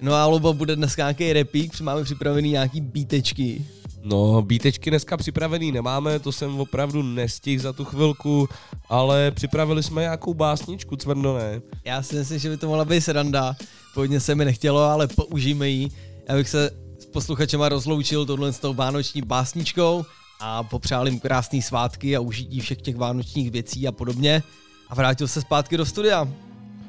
No 0.00 0.14
a 0.14 0.26
Lobo, 0.26 0.52
bude 0.54 0.76
dneska 0.76 1.02
nějaký 1.02 1.32
repík, 1.32 1.80
máme 1.80 2.04
připravený 2.04 2.50
nějaký 2.50 2.80
bítečky. 2.80 3.66
No, 4.04 4.42
bítečky 4.42 4.90
dneska 4.90 5.16
připravený 5.16 5.72
nemáme, 5.72 6.18
to 6.18 6.32
jsem 6.32 6.60
opravdu 6.60 7.02
nestihl 7.02 7.62
za 7.62 7.72
tu 7.72 7.84
chvilku, 7.84 8.48
ale 8.88 9.30
připravili 9.30 9.82
jsme 9.82 10.02
nějakou 10.02 10.34
básničku, 10.34 10.96
Cvrno, 10.96 11.38
ne? 11.38 11.60
Já 11.84 12.02
si 12.02 12.14
myslím, 12.14 12.38
že 12.38 12.50
by 12.50 12.56
to 12.56 12.68
mohla 12.68 12.84
být 12.84 13.00
sranda. 13.00 13.56
Původně 13.94 14.20
se 14.20 14.34
mi 14.34 14.44
nechtělo, 14.44 14.80
ale 14.80 15.08
použijeme 15.08 15.68
ji. 15.68 15.88
Já 16.28 16.34
bych 16.34 16.48
se 16.48 16.70
s 16.98 17.06
posluchačema 17.06 17.68
rozloučil 17.68 18.26
tohle 18.26 18.52
s 18.52 18.58
tou 18.58 18.74
vánoční 18.74 19.22
básničkou 19.22 20.04
a 20.40 20.62
popřál 20.62 21.08
jim 21.08 21.20
krásný 21.20 21.62
svátky 21.62 22.16
a 22.16 22.20
užití 22.20 22.60
všech 22.60 22.82
těch 22.82 22.96
vánočních 22.96 23.50
věcí 23.50 23.88
a 23.88 23.92
podobně. 23.92 24.42
A 24.88 24.94
vrátil 24.94 25.28
se 25.28 25.40
zpátky 25.40 25.76
do 25.76 25.86
studia. 25.86 26.28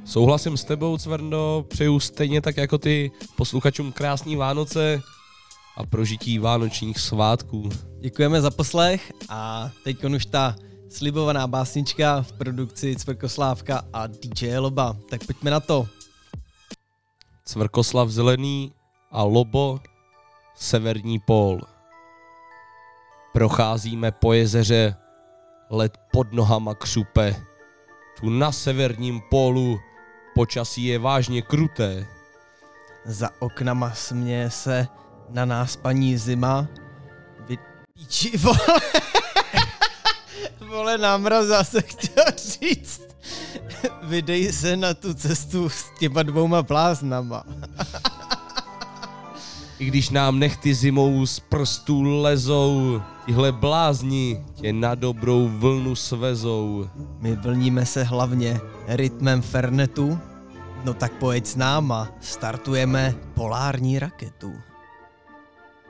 Souhlasím 0.05 0.57
s 0.57 0.63
tebou, 0.63 0.97
Cvrno, 0.97 1.65
přeju 1.67 1.99
stejně 1.99 2.41
tak 2.41 2.57
jako 2.57 2.77
ty 2.77 3.11
posluchačům 3.35 3.91
krásný 3.91 4.35
Vánoce 4.35 5.01
a 5.77 5.85
prožití 5.85 6.39
vánočních 6.39 6.99
svátků. 6.99 7.69
Děkujeme 7.99 8.41
za 8.41 8.51
poslech 8.51 9.13
a 9.29 9.69
teď 9.83 10.03
už 10.03 10.25
ta 10.25 10.55
slibovaná 10.89 11.47
básnička 11.47 12.21
v 12.21 12.31
produkci 12.31 12.95
Cvrkoslávka 12.95 13.85
a 13.93 14.07
DJ 14.07 14.57
Loba. 14.57 14.95
Tak 15.09 15.25
pojďme 15.25 15.51
na 15.51 15.59
to. 15.59 15.87
Cvrkoslav 17.45 18.09
Zelený 18.09 18.73
a 19.11 19.23
Lobo 19.23 19.79
Severní 20.55 21.19
pól. 21.19 21.61
Procházíme 23.33 24.11
po 24.11 24.33
jezeře, 24.33 24.95
led 25.69 25.97
pod 26.11 26.33
nohama 26.33 26.75
křupe. 26.75 27.35
Tu 28.19 28.29
na 28.29 28.51
severním 28.51 29.21
pólu 29.29 29.79
počasí 30.35 30.85
je 30.85 30.99
vážně 30.99 31.41
kruté. 31.41 32.07
Za 33.05 33.29
oknama 33.39 33.91
směje 33.91 34.49
se 34.49 34.87
na 35.33 35.45
nás 35.45 35.75
paní 35.75 36.17
zima. 36.17 36.67
Vy... 37.47 37.57
Píči, 37.93 38.37
vole. 38.37 38.57
vole, 40.67 40.97
námraz 40.97 41.45
zase 41.45 41.81
chtěl 41.81 42.25
říct. 42.37 43.01
Vydej 44.03 44.53
se 44.53 44.77
na 44.77 44.93
tu 44.93 45.13
cestu 45.13 45.69
s 45.69 45.85
těma 45.99 46.23
dvouma 46.23 46.63
bláznama. 46.63 47.43
I 49.79 49.85
když 49.85 50.09
nám 50.09 50.39
nechty 50.39 50.73
zimou 50.73 51.25
z 51.25 51.39
prstů 51.39 52.01
lezou, 52.01 53.01
tihle 53.25 53.51
blázni 53.51 54.45
tě 54.53 54.73
na 54.73 54.95
dobrou 54.95 55.49
vlnu 55.49 55.95
svezou. 55.95 56.89
My 57.19 57.35
vlníme 57.35 57.85
se 57.85 58.03
hlavně 58.03 58.61
rytmem 58.87 59.41
fernetu, 59.41 60.19
no 60.83 60.93
tak 60.93 61.13
pojď 61.13 61.45
s 61.45 61.55
náma, 61.55 62.09
startujeme 62.21 63.15
polární 63.33 63.99
raketu. 63.99 64.53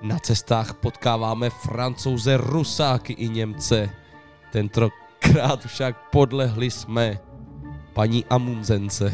Na 0.04 0.20
cestách 0.20 0.74
potkáváme 0.74 1.50
francouze, 1.50 2.38
rusáky 2.38 3.13
i 3.13 3.30
Němce. 3.30 3.89
Tentokrát 4.52 5.66
však 5.66 6.10
podlehli 6.12 6.72
jsme 6.72 7.20
paní 7.93 8.26
Amunzence. 8.26 9.14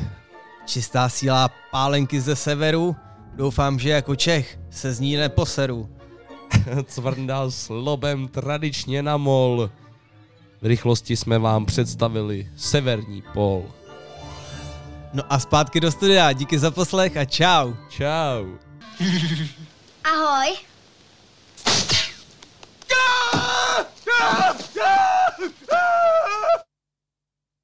Čistá 0.65 1.09
síla 1.09 1.49
pálenky 1.71 2.21
ze 2.21 2.35
severu, 2.35 2.95
doufám, 3.33 3.79
že 3.79 3.89
jako 3.89 4.15
Čech 4.15 4.59
se 4.69 4.93
z 4.93 4.99
ní 4.99 5.15
neposeru. 5.15 5.89
Cvrndal 6.85 7.51
s 7.51 7.69
lobem 7.69 8.27
tradičně 8.27 9.03
na 9.03 9.17
mol. 9.17 9.69
V 10.61 10.65
rychlosti 10.65 11.15
jsme 11.15 11.39
vám 11.39 11.65
představili 11.65 12.49
severní 12.57 13.23
pol. 13.33 13.65
No 15.13 15.23
a 15.29 15.39
zpátky 15.39 15.79
do 15.79 15.91
studia, 15.91 16.33
díky 16.33 16.59
za 16.59 16.71
poslech 16.71 17.17
a 17.17 17.25
čau. 17.25 17.73
Čau. 17.89 18.45
Ahoj, 20.03 20.68
Ah! 21.65 21.73
Ah! 24.09 24.57
Ah! 24.79 24.98